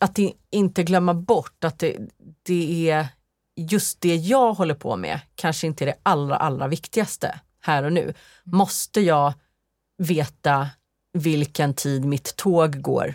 [0.00, 0.18] att
[0.50, 1.96] inte glömma bort att det,
[2.42, 3.06] det är
[3.56, 7.92] just det jag håller på med kanske inte är det allra allra viktigaste här och
[7.92, 8.14] nu.
[8.44, 9.32] Måste jag
[10.02, 10.68] veta
[11.12, 13.14] vilken tid mitt tåg går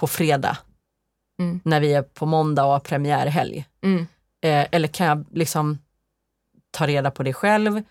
[0.00, 0.58] på fredag
[1.38, 1.60] Mm.
[1.64, 3.64] när vi är på måndag och har premiärhelg?
[3.82, 4.06] Mm.
[4.40, 5.78] Eh, eller kan jag liksom
[6.70, 7.82] ta reda på det själv?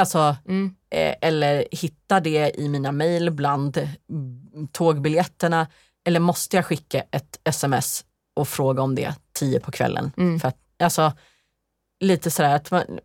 [0.00, 0.74] Alltså, Mm.
[0.90, 3.88] eh, eller hitta det i mina mejl bland
[4.72, 5.66] tågbiljetterna?
[6.04, 8.04] Eller måste jag skicka ett sms
[8.36, 10.12] och fråga om det tio på kvällen?
[10.16, 10.40] Mm.
[10.40, 11.12] För att, alltså,
[12.00, 12.98] lite sådär att man,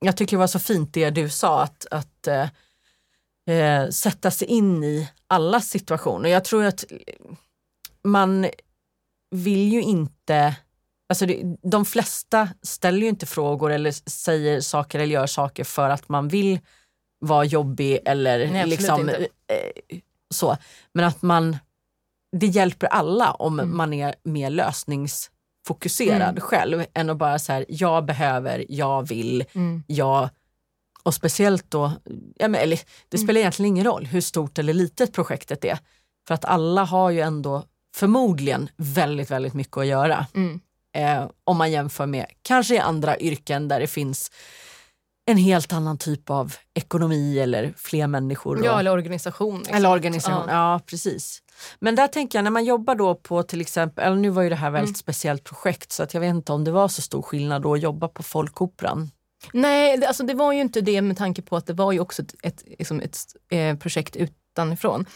[0.00, 2.48] jag tycker det var så fint det du sa att, att eh,
[3.56, 6.28] eh, sätta sig in i alla situationer.
[6.30, 6.84] Jag tror att
[8.02, 8.46] man
[9.30, 10.56] vill ju inte,
[11.08, 15.88] alltså det, de flesta ställer ju inte frågor eller säger saker eller gör saker för
[15.90, 16.58] att man vill
[17.18, 19.26] vara jobbig eller Nej, liksom eh,
[20.34, 20.56] så.
[20.92, 21.56] Men att man,
[22.36, 23.76] det hjälper alla om Mm.
[23.76, 26.40] man är mer lösningsfokuserad Mm.
[26.40, 29.82] själv än att bara så här, jag behöver, jag vill, Mm.
[29.86, 30.28] jag
[31.02, 31.92] och speciellt då,
[32.36, 33.26] ja, men, eller, det Mm.
[33.26, 35.78] spelar egentligen ingen roll hur stort eller litet projektet är.
[36.28, 37.64] För att alla har ju ändå
[37.96, 40.26] förmodligen väldigt, väldigt mycket att göra.
[40.34, 40.60] Mm.
[40.96, 44.30] Eh, om man jämför med kanske i andra yrken där det finns
[45.30, 48.64] en helt annan typ av ekonomi eller fler människor.
[48.64, 49.58] Ja, och, eller organisation.
[49.58, 49.76] Liksom.
[49.76, 50.44] eller organisation.
[50.48, 50.72] Ja.
[50.72, 50.80] Ja.
[50.86, 51.42] precis.
[51.78, 54.48] Men där tänker jag när man jobbar då på till exempel, eller nu var ju
[54.48, 54.94] det här väldigt Mm.
[54.94, 57.82] speciellt projekt så att jag vet inte om det var så stor skillnad då att
[57.82, 59.10] jobba på Folkoperan.
[59.52, 62.00] Nej, det, alltså det var ju inte det med tanke på att det var ju
[62.00, 63.18] också ett, ett, liksom ett
[63.50, 65.06] eh, projekt utanifrån.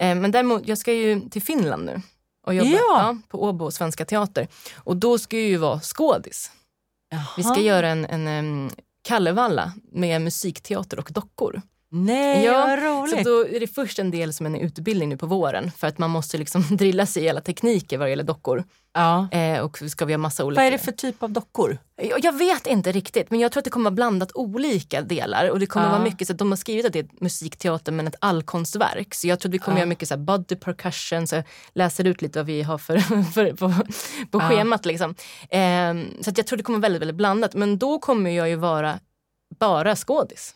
[0.00, 2.02] Eh, men däremot, jag ska ju till Finland nu
[2.44, 3.16] och jobba Ja.
[3.28, 4.48] på Åbo Svenska Teater.
[4.76, 6.50] Och då ska jag ju vara skådis.
[7.36, 7.60] Vi ska Jaha.
[7.60, 8.70] göra en, en em,
[9.02, 11.62] Kallevalla med musikteater och dockor.
[11.96, 13.24] Nej, Ja, vad roligt.
[13.24, 15.98] Så då är det först en del som en utbildning nu på våren för att
[15.98, 18.64] man måste liksom drilla sig i alla tekniker vad det gäller dockor.
[18.94, 19.28] ja.
[19.32, 20.60] Eh, och ska vi ha massa olika...
[20.60, 21.78] Vad är det för typ av dockor?
[22.02, 25.48] Jag, jag vet inte riktigt men jag tror att det kommer vara blandat olika delar
[25.50, 25.92] och det kommer Ja.
[25.92, 29.14] vara mycket så att de har skrivit att det är musikteater men ett allkonstverk.
[29.14, 29.80] Så jag tror att vi kommer Ja.
[29.80, 32.98] göra mycket så här body percussion så jag läser ut lite vad vi har för,
[33.32, 33.68] för på,
[34.30, 34.48] på Ja.
[34.48, 35.14] schemat liksom.
[35.50, 38.56] Ehm, så jag tror det kommer vara väldigt, väldigt blandat men då kommer jag ju
[38.56, 38.98] vara
[39.60, 40.54] bara skådis.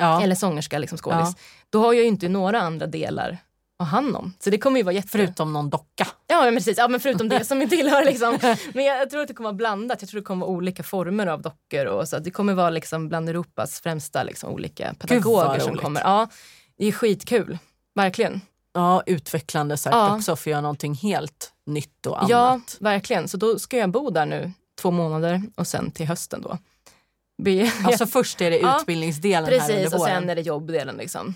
[0.00, 0.22] Ja.
[0.22, 1.18] Eller sångerska, liksom skådis.
[1.20, 1.34] Ja.
[1.70, 3.38] Då har jag ju inte några andra delar
[3.78, 4.34] att hand om.
[4.38, 5.08] Så det kommer ju vara jätte...
[5.08, 6.06] Förutom någon docka.
[6.26, 8.38] Ja men precis, ja, men förutom det som tillhör liksom.
[8.74, 10.02] Men jag, tror att det kommer vara blandat.
[10.02, 12.18] Jag tror det kommer vara olika former av dockor och så.
[12.18, 15.82] Det kommer vara liksom bland Europas främsta liksom, olika pedagoger som roligt.
[15.82, 16.00] kommer.
[16.00, 16.28] Ja,
[16.78, 17.58] det är skitkul.
[17.94, 18.40] Verkligen.
[18.72, 20.16] Ja, utvecklande säkert Ja.
[20.16, 22.30] också för att göra någonting helt nytt och annat.
[22.30, 23.28] Ja, verkligen.
[23.28, 26.58] Så då ska jag bo där nu två månader och sen till hösten då.
[27.42, 30.96] Bli, Alltså först är det Ja, utbildningsdelen här precis, under och sen är det jobbdelen
[30.96, 31.34] liksom.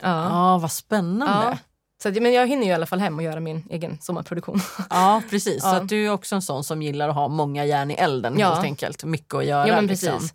[0.00, 0.24] Ja.
[0.30, 1.46] Ja, vad spännande.
[1.46, 1.58] ja.
[2.02, 4.60] Så att, men jag hinner ju i alla fall hem och göra min egen sommarproduktion.
[4.90, 5.62] Ja, precis.
[5.62, 5.76] Så Ja.
[5.76, 8.52] att du är också en sån som gillar att ha många järn i elden Ja.
[8.52, 9.04] helt enkelt.
[9.04, 9.68] Mycket att göra.
[9.68, 10.28] Ja, men liksom.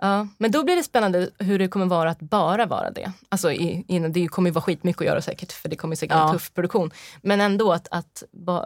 [0.00, 3.12] Ja, men då blir det spännande hur det kommer vara att bara vara det.
[3.28, 6.14] Alltså, i, i, det kommer ju vara skitmycket att göra säkert, för det kommer säkert
[6.14, 6.28] vara Ja.
[6.28, 6.90] en tuff produktion.
[7.22, 8.22] Men ändå att, att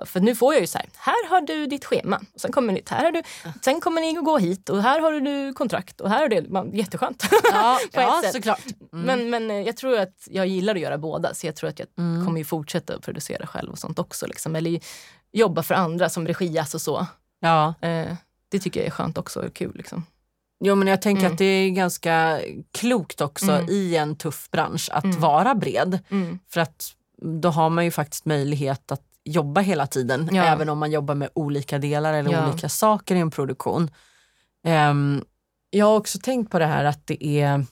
[0.07, 2.21] för nu får jag ju så här, här har du ditt schema.
[2.35, 3.23] Och sen kommer ni, här har du,
[3.65, 6.47] sen kommer ni att gå hit och här har du kontrakt och här har du,
[6.51, 7.25] man, jätteskönt.
[7.53, 8.33] Ja, ja sätt.
[8.33, 8.65] såklart.
[8.93, 9.05] Mm.
[9.07, 11.79] Men, men eh, jag tror att jag gillar att göra båda så jag tror att
[11.79, 12.27] jag Mm.
[12.27, 14.27] kommer ju fortsätta att producera själv och sånt också.
[14.27, 14.57] Liksom.
[14.57, 14.81] Eller
[15.33, 17.07] jobba för andra som regias och så.
[17.41, 17.75] Ja.
[17.81, 18.15] Eh,
[18.49, 19.73] det tycker jag är skönt också och kul.
[19.77, 20.05] Liksom.
[20.65, 21.33] Jo, men jag tänker Mm.
[21.33, 22.41] att det är ganska
[22.73, 23.67] klokt också Mm.
[23.71, 25.21] i en tuff bransch att Mm.
[25.21, 25.99] vara bred.
[26.11, 26.39] Mm.
[26.49, 26.93] För att
[27.43, 30.29] då har man ju faktiskt möjlighet att jobba hela tiden.
[30.33, 30.45] Ja.
[30.45, 32.49] Även om man jobbar med olika delar eller Ja.
[32.53, 33.91] olika saker i en produktion.
[34.67, 35.25] Ehm,
[35.71, 37.65] jag har också tänkt på det här att det är,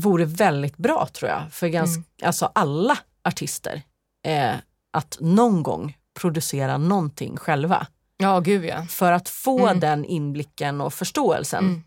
[0.00, 2.04] vore väldigt bra tror jag för ganska, Mm.
[2.28, 3.82] alltså alla artister
[4.26, 4.54] eh,
[4.92, 7.86] att någon gång producera någonting själva.
[8.16, 8.86] Ja, gud ja.
[8.88, 9.80] För att få Mm.
[9.80, 11.64] den inblicken och förståelsen.
[11.64, 11.82] Mm.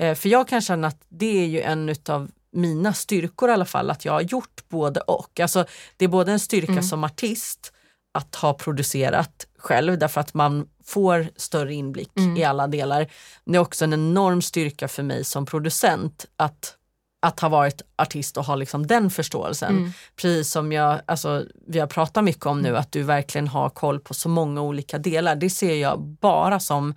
[0.00, 3.64] Eh, För jag kan känna att det är ju en av mina styrkor i alla
[3.64, 5.40] fall, att jag har gjort både och.
[5.40, 5.64] Alltså,
[5.96, 6.84] det är både en styrka Mm.
[6.84, 7.72] som artist
[8.14, 12.36] att ha producerat själv därför att man får större inblick Mm.
[12.36, 13.06] i alla delar.
[13.44, 16.76] Det är också en enorm styrka för mig som producent att,
[17.22, 19.76] att ha varit artist och ha liksom den förståelsen.
[19.76, 19.92] Mm.
[20.16, 24.00] Precis som jag, alltså, vi har pratat mycket om nu, att du verkligen har koll
[24.00, 25.36] på så många olika delar.
[25.36, 26.94] Det ser jag bara som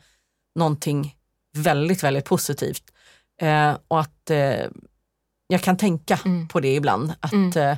[0.60, 1.16] någonting
[1.58, 2.84] väldigt, väldigt positivt.
[3.44, 4.66] Eh, och att eh,
[5.48, 6.48] jag kan tänka Mm.
[6.48, 7.14] på det ibland.
[7.20, 7.58] Att Mm.
[7.58, 7.78] eh,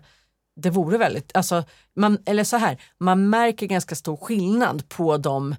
[0.62, 1.64] det vore väldigt, alltså,
[1.96, 5.56] man, eller så här, man märker ganska stor skillnad på de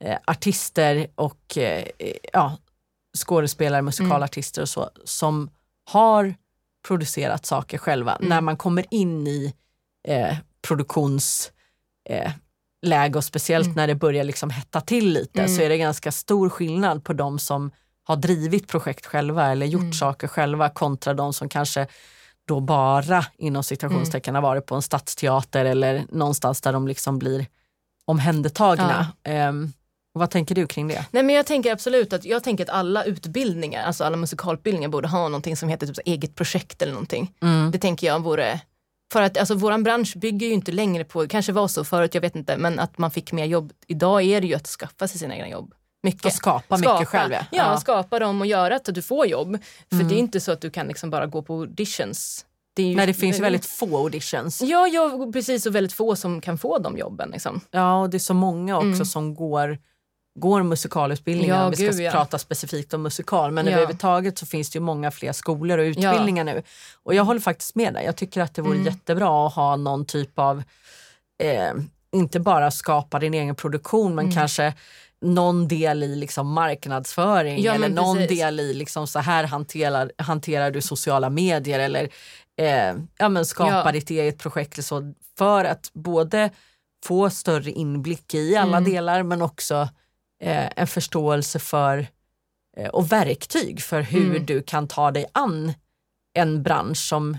[0.00, 1.84] eh, artister och eh,
[2.32, 2.56] ja,
[3.16, 5.50] skådespelare, musikalartister och så som
[5.90, 6.34] har
[6.88, 8.16] producerat saker själva.
[8.16, 8.28] Mm.
[8.28, 9.54] När man kommer in i
[10.08, 10.36] eh,
[10.68, 11.52] produktions
[12.08, 12.32] eh,
[13.16, 13.76] och speciellt Mm.
[13.76, 15.56] när det börjar liksom hetta till lite Mm.
[15.56, 17.70] så är det ganska stor skillnad på de som
[18.04, 19.92] har drivit projekt själva eller gjort Mm.
[19.92, 21.86] saker själva kontra de som kanske
[22.48, 27.46] då bara inom citationstecken har varit på en stadsteater eller någonstans där de liksom blir
[28.04, 29.06] omhändertagna.
[29.24, 29.72] Ehm,
[30.14, 31.06] och vad tänker du kring det?
[31.10, 35.08] Nej, men jag tänker absolut att, jag tänker att alla utbildningar, alltså alla musikalutbildningar borde
[35.08, 37.32] ha någonting som heter typ eget projekt eller någonting.
[37.42, 37.70] Mm.
[37.70, 38.60] Det tänker jag vore
[39.12, 42.20] för att alltså, våran bransch bygger ju inte längre på, kanske var så förut, jag
[42.20, 43.72] vet inte, men att man fick mer jobb.
[43.86, 45.74] Idag är det ju att skaffa sig sina egna jobb.
[46.02, 46.24] Mycket.
[46.26, 47.32] Och skapa, mycket själv.
[47.32, 47.76] Ja, Ja.
[47.80, 49.58] skapa dem och göra att du får jobb.
[49.88, 50.08] För Mm.
[50.08, 52.46] det är inte så att du kan liksom bara gå på auditions.
[52.74, 54.62] Det ju, Nej, det finns ju väldigt få auditions.
[54.62, 57.30] Ja, ja, precis och väldigt få som kan få de jobben.
[57.30, 57.60] Liksom.
[57.70, 59.04] Ja, och det är så många också Mm.
[59.04, 59.78] som går,
[60.38, 61.56] går musikalutbildningar.
[61.56, 62.10] Ja, om vi ska gud, ja.
[62.10, 63.50] prata specifikt om musikal.
[63.52, 63.72] Men Ja.
[63.72, 66.62] överhuvudtaget så finns det ju många fler skolor och utbildningar nu.
[67.02, 68.04] Och jag håller faktiskt med dig.
[68.04, 68.86] Jag tycker att det vore Mm.
[68.86, 70.62] jättebra att ha någon typ av,
[71.42, 71.72] eh,
[72.12, 74.36] inte bara skapa din egen produktion men Mm.
[74.36, 74.74] kanske
[75.20, 78.38] någon del i liksom marknadsföring Ja, eller någon precis.
[78.38, 82.08] del i liksom så här hanterar, hanterar du sociala medier eller
[82.60, 83.92] eh, ja, men skapa Ja.
[83.92, 86.50] ditt eget projekt så, för att både
[87.04, 88.90] få större inblick i alla Mm.
[88.92, 89.88] delar men också
[90.42, 92.06] eh, en förståelse för
[92.76, 94.46] eh, och verktyg för hur Mm.
[94.46, 95.72] du kan ta dig an
[96.34, 97.38] en bransch som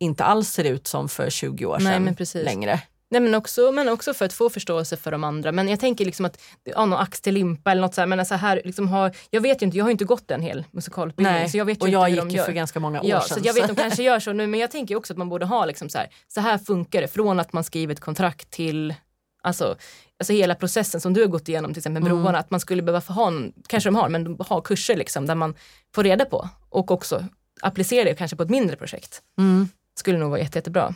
[0.00, 2.80] inte alls ser ut som för 20 år Nej, sedan längre.
[3.10, 5.52] Nej, men, också, men också för att få förståelse för de andra.
[5.52, 8.18] Men jag tänker liksom att, ja, någon ax till limpa eller något så här, men
[8.18, 10.64] alltså här liksom har, jag vet ju inte, jag har ju inte gått en hel
[10.70, 11.34] musikalutbildning.
[11.34, 13.06] Nej, så jag vet ju och inte jag hur gick ju för ganska många år
[13.08, 13.38] Ja, sedan.
[13.42, 15.46] så jag vet de kanske gör så nu, men jag tänker också att man borde
[15.46, 18.94] ha liksom så här, så här funkar det, från att man skriver ett kontrakt till
[19.42, 19.76] Alltså,
[20.18, 22.22] alltså hela processen som du har gått igenom till exempel med Mm.
[22.22, 24.96] broarna, att man skulle behöva få ha, en, kanske de har, men de har kurser
[24.96, 25.54] liksom där man
[25.94, 27.24] får reda på och också
[27.60, 29.22] applicera det kanske på ett mindre projekt.
[29.38, 29.68] Mm.
[29.98, 30.94] Skulle nog vara jätte, jättebra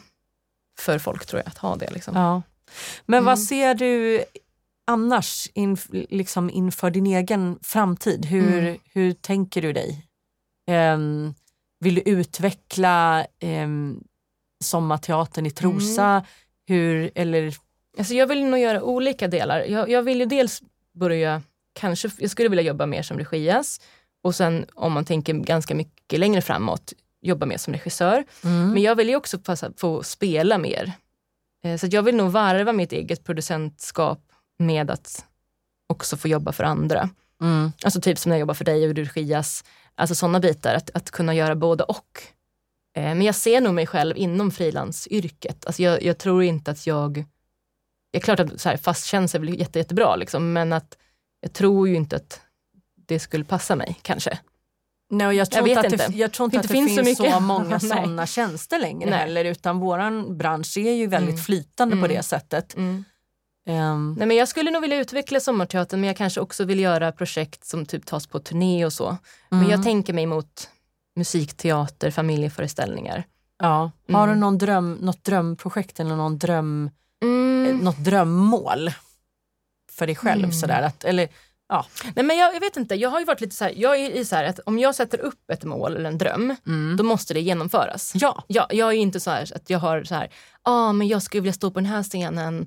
[0.81, 1.91] för folk tror jag att ha det.
[1.91, 2.17] Liksom.
[2.17, 2.43] Ja.
[3.07, 3.45] Men vad Mm.
[3.47, 4.25] ser du
[4.87, 8.25] annars inf liksom inför din egen framtid?
[8.27, 8.79] Hur, Mm.
[8.93, 10.07] hur tänker du dig?
[10.71, 11.35] Ehm,
[11.81, 14.05] vill du utveckla um,
[14.65, 16.05] Sommarteatern i Trosa?
[16.11, 16.25] Mm.
[16.67, 17.55] Hur, eller,
[17.99, 19.61] Alltså jag vill nog göra olika delar.
[19.61, 20.63] Jag, jag vill ju dels
[20.95, 23.81] börja, kanske, jag skulle vilja jobba mer som regias
[24.23, 26.93] och sen om man tänker ganska mycket längre framåt,
[27.23, 28.25] jobba mer som regissör.
[28.45, 28.71] mm.
[28.73, 30.93] Men jag vill ju också passa, få spela mer.
[31.65, 34.21] Eh, Så jag vill nog varva mitt eget producentskap
[34.59, 35.25] med att
[35.89, 37.09] också få jobba för andra.
[37.43, 37.73] Mm.
[37.85, 39.65] Alltså typ som när jag jobbar för dig och du regias.
[39.95, 42.23] Alltså sådana bitar, att, att kunna göra både och.
[42.97, 45.67] Eh, Men jag ser nog mig själv inom frilansyrket.
[45.67, 47.25] Alltså jag, jag tror inte att jag...
[48.13, 50.97] Det är klart att så här, fast tjänst är väl jätte, jättebra, liksom, men att
[51.41, 52.41] jag tror ju inte att
[53.07, 54.39] det skulle passa mig kanske.
[55.11, 56.19] Nej, jag tror Jag inte vet att det, inte.
[56.19, 59.19] jag tror inte Det att det finns finns, så så, många sådana tjänster längre Nej.
[59.19, 61.45] heller utan våran bransch är ju väldigt Mm.
[61.45, 62.17] flytande på Mm.
[62.17, 62.77] det sättet.
[62.77, 63.05] Mm.
[63.67, 67.13] Ehm, Nej, men jag skulle nog vilja utveckla Sommarteatern men jag kanske också vill göra
[67.13, 69.17] projekt som typ tas på turné och så.
[69.49, 69.71] Men mm.
[69.71, 70.69] jag tänker mig mot
[71.17, 73.25] musikteater, familjeföreställningar.
[73.59, 73.91] ja.
[74.13, 74.41] Har du Mm.
[74.41, 76.91] någon dröm, något drömprojekt eller någon dröm,
[77.23, 77.67] Mm.
[77.71, 78.91] eh, något drömmål
[79.93, 80.45] för dig själv?
[80.45, 80.53] Mm.
[80.53, 81.29] Sådär, att, eller,
[82.17, 84.25] Nej, men jag, jag vet inte, jag har ju varit lite så här, jag är
[84.25, 86.97] så att om jag sätter upp ett mål eller en dröm, mm.
[86.97, 88.13] då måste det genomföras.
[88.15, 90.31] Ja, Jag, jag är ju inte så här att jag har så här,
[90.63, 92.67] ah, men jag skulle vilja stå på den här scenen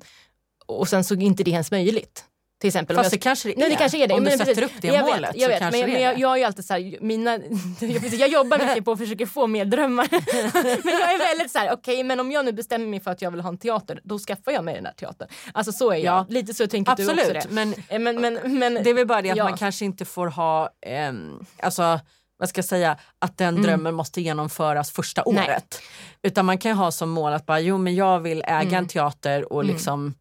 [0.66, 2.24] och sen så är inte det ens möjligt.
[2.64, 2.96] Till exempel.
[2.96, 3.58] fast jag det kanske det är.
[3.58, 4.14] Nej, det kanske är det.
[4.14, 4.76] Om du Men sätter precis.
[4.76, 5.60] upp det jag målet vet, jag vet.
[5.60, 7.38] Men, men jag, jag är alltid så här, mina,
[8.18, 10.08] jag jobbar mycket på att försöka få mer drömmar.
[10.84, 13.22] men jag är väldigt så här, okej men om jag nu bestämmer mig för att
[13.22, 15.28] jag vill ha en teater, då skaffar jag mig den här teatern.
[15.52, 16.04] Alltså så är jag.
[16.04, 16.26] Ja.
[16.28, 17.48] Lite så tänker du också Absolut, det.
[17.50, 19.44] men Eh, Men, men, men, det är väl bara det att ja.
[19.44, 22.00] man kanske inte får ha, ehm, alltså
[22.38, 23.62] vad ska jag säga, att den Mm.
[23.62, 25.44] drömmen måste genomföras första Nej.
[25.48, 25.82] året.
[26.22, 28.74] Utan man kan ha som mål att bara, jo men jag vill äga Mm.
[28.74, 29.74] en teater och Mm.
[29.74, 30.14] liksom,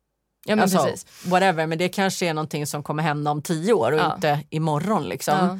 [0.46, 1.26] ja, men alltså, precis.
[1.26, 4.16] whatever, men det kanske är någonting som kommer hända om tio år och Ja.
[4.16, 5.34] inte imorgon liksom.
[5.38, 5.60] Ja.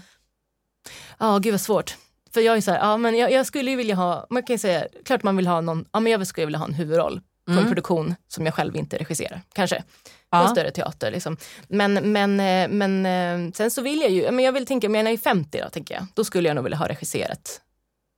[1.20, 1.98] Ja, gud vad svårt.
[2.34, 4.54] För jag är så här, ja men jag, jag skulle ju vilja ha, man kan
[4.54, 7.22] ju säga, klart man vill ha någon, ja men jag skulle vilja ha en huvudroll
[7.46, 7.70] på en Mm.
[7.70, 9.84] produktion som jag själv inte regisserar, kanske.
[10.30, 11.38] På en större teater liksom.
[11.68, 15.06] Men, men, eh, men eh, sen så vill jag ju, men jag vill tänka, men
[15.06, 17.62] jag är 50 då tänker jag, då skulle jag nog vilja ha regisserat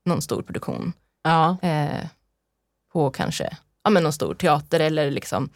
[0.06, 0.94] någon stor produktion.
[1.24, 1.58] Ja.
[1.62, 2.06] Eh,
[2.94, 5.50] på kanske, ja men någon stor teater eller liksom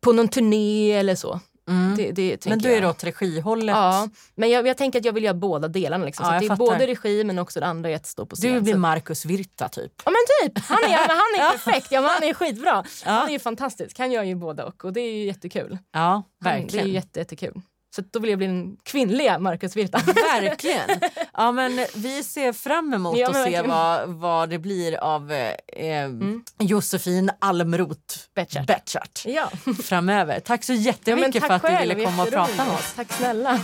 [0.00, 1.40] på någon turné eller så.
[1.68, 1.96] Mm.
[1.96, 3.76] Det, det men du är det åt regihållet.
[3.76, 6.04] Ja, men jag, jag tänker att jag vill göra båda delarna.
[6.04, 6.26] Liksom.
[6.26, 6.64] Ja, så det är fattar.
[6.64, 8.54] både regi men också det andra är att stå på scen.
[8.54, 8.78] Du blir så.
[8.78, 9.92] Marcus Virta typ.
[10.04, 11.92] Ja men typ, han är, han är perfekt.
[11.92, 12.84] Ja, han är skitbra.
[13.04, 13.10] Ja.
[13.10, 13.98] Han är ju fantastisk.
[13.98, 15.78] Han gör ju båda och och det är ju jättekul.
[15.92, 16.92] Ja, Han, det är verkligen.
[16.92, 17.60] jätte, jättekul.
[17.96, 19.98] Så då vill jag bli den kvinnliga Marcus Virta.
[20.06, 20.90] Verkligen.
[21.32, 25.52] Ja, men vi ser fram emot Ja, att se vad, vad det blir av eh,
[25.86, 26.10] eh,
[26.58, 28.66] Josefin Almroth Betchart.
[28.66, 29.50] Betchart Ja.
[29.82, 30.40] framöver.
[30.40, 32.92] Tack så ja jättemycket tack för att du själv, ville komma och prata med oss.
[32.96, 33.60] Tack snälla.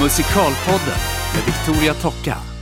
[0.00, 0.98] Musikalpodden
[1.34, 2.57] med Victoria Tocka.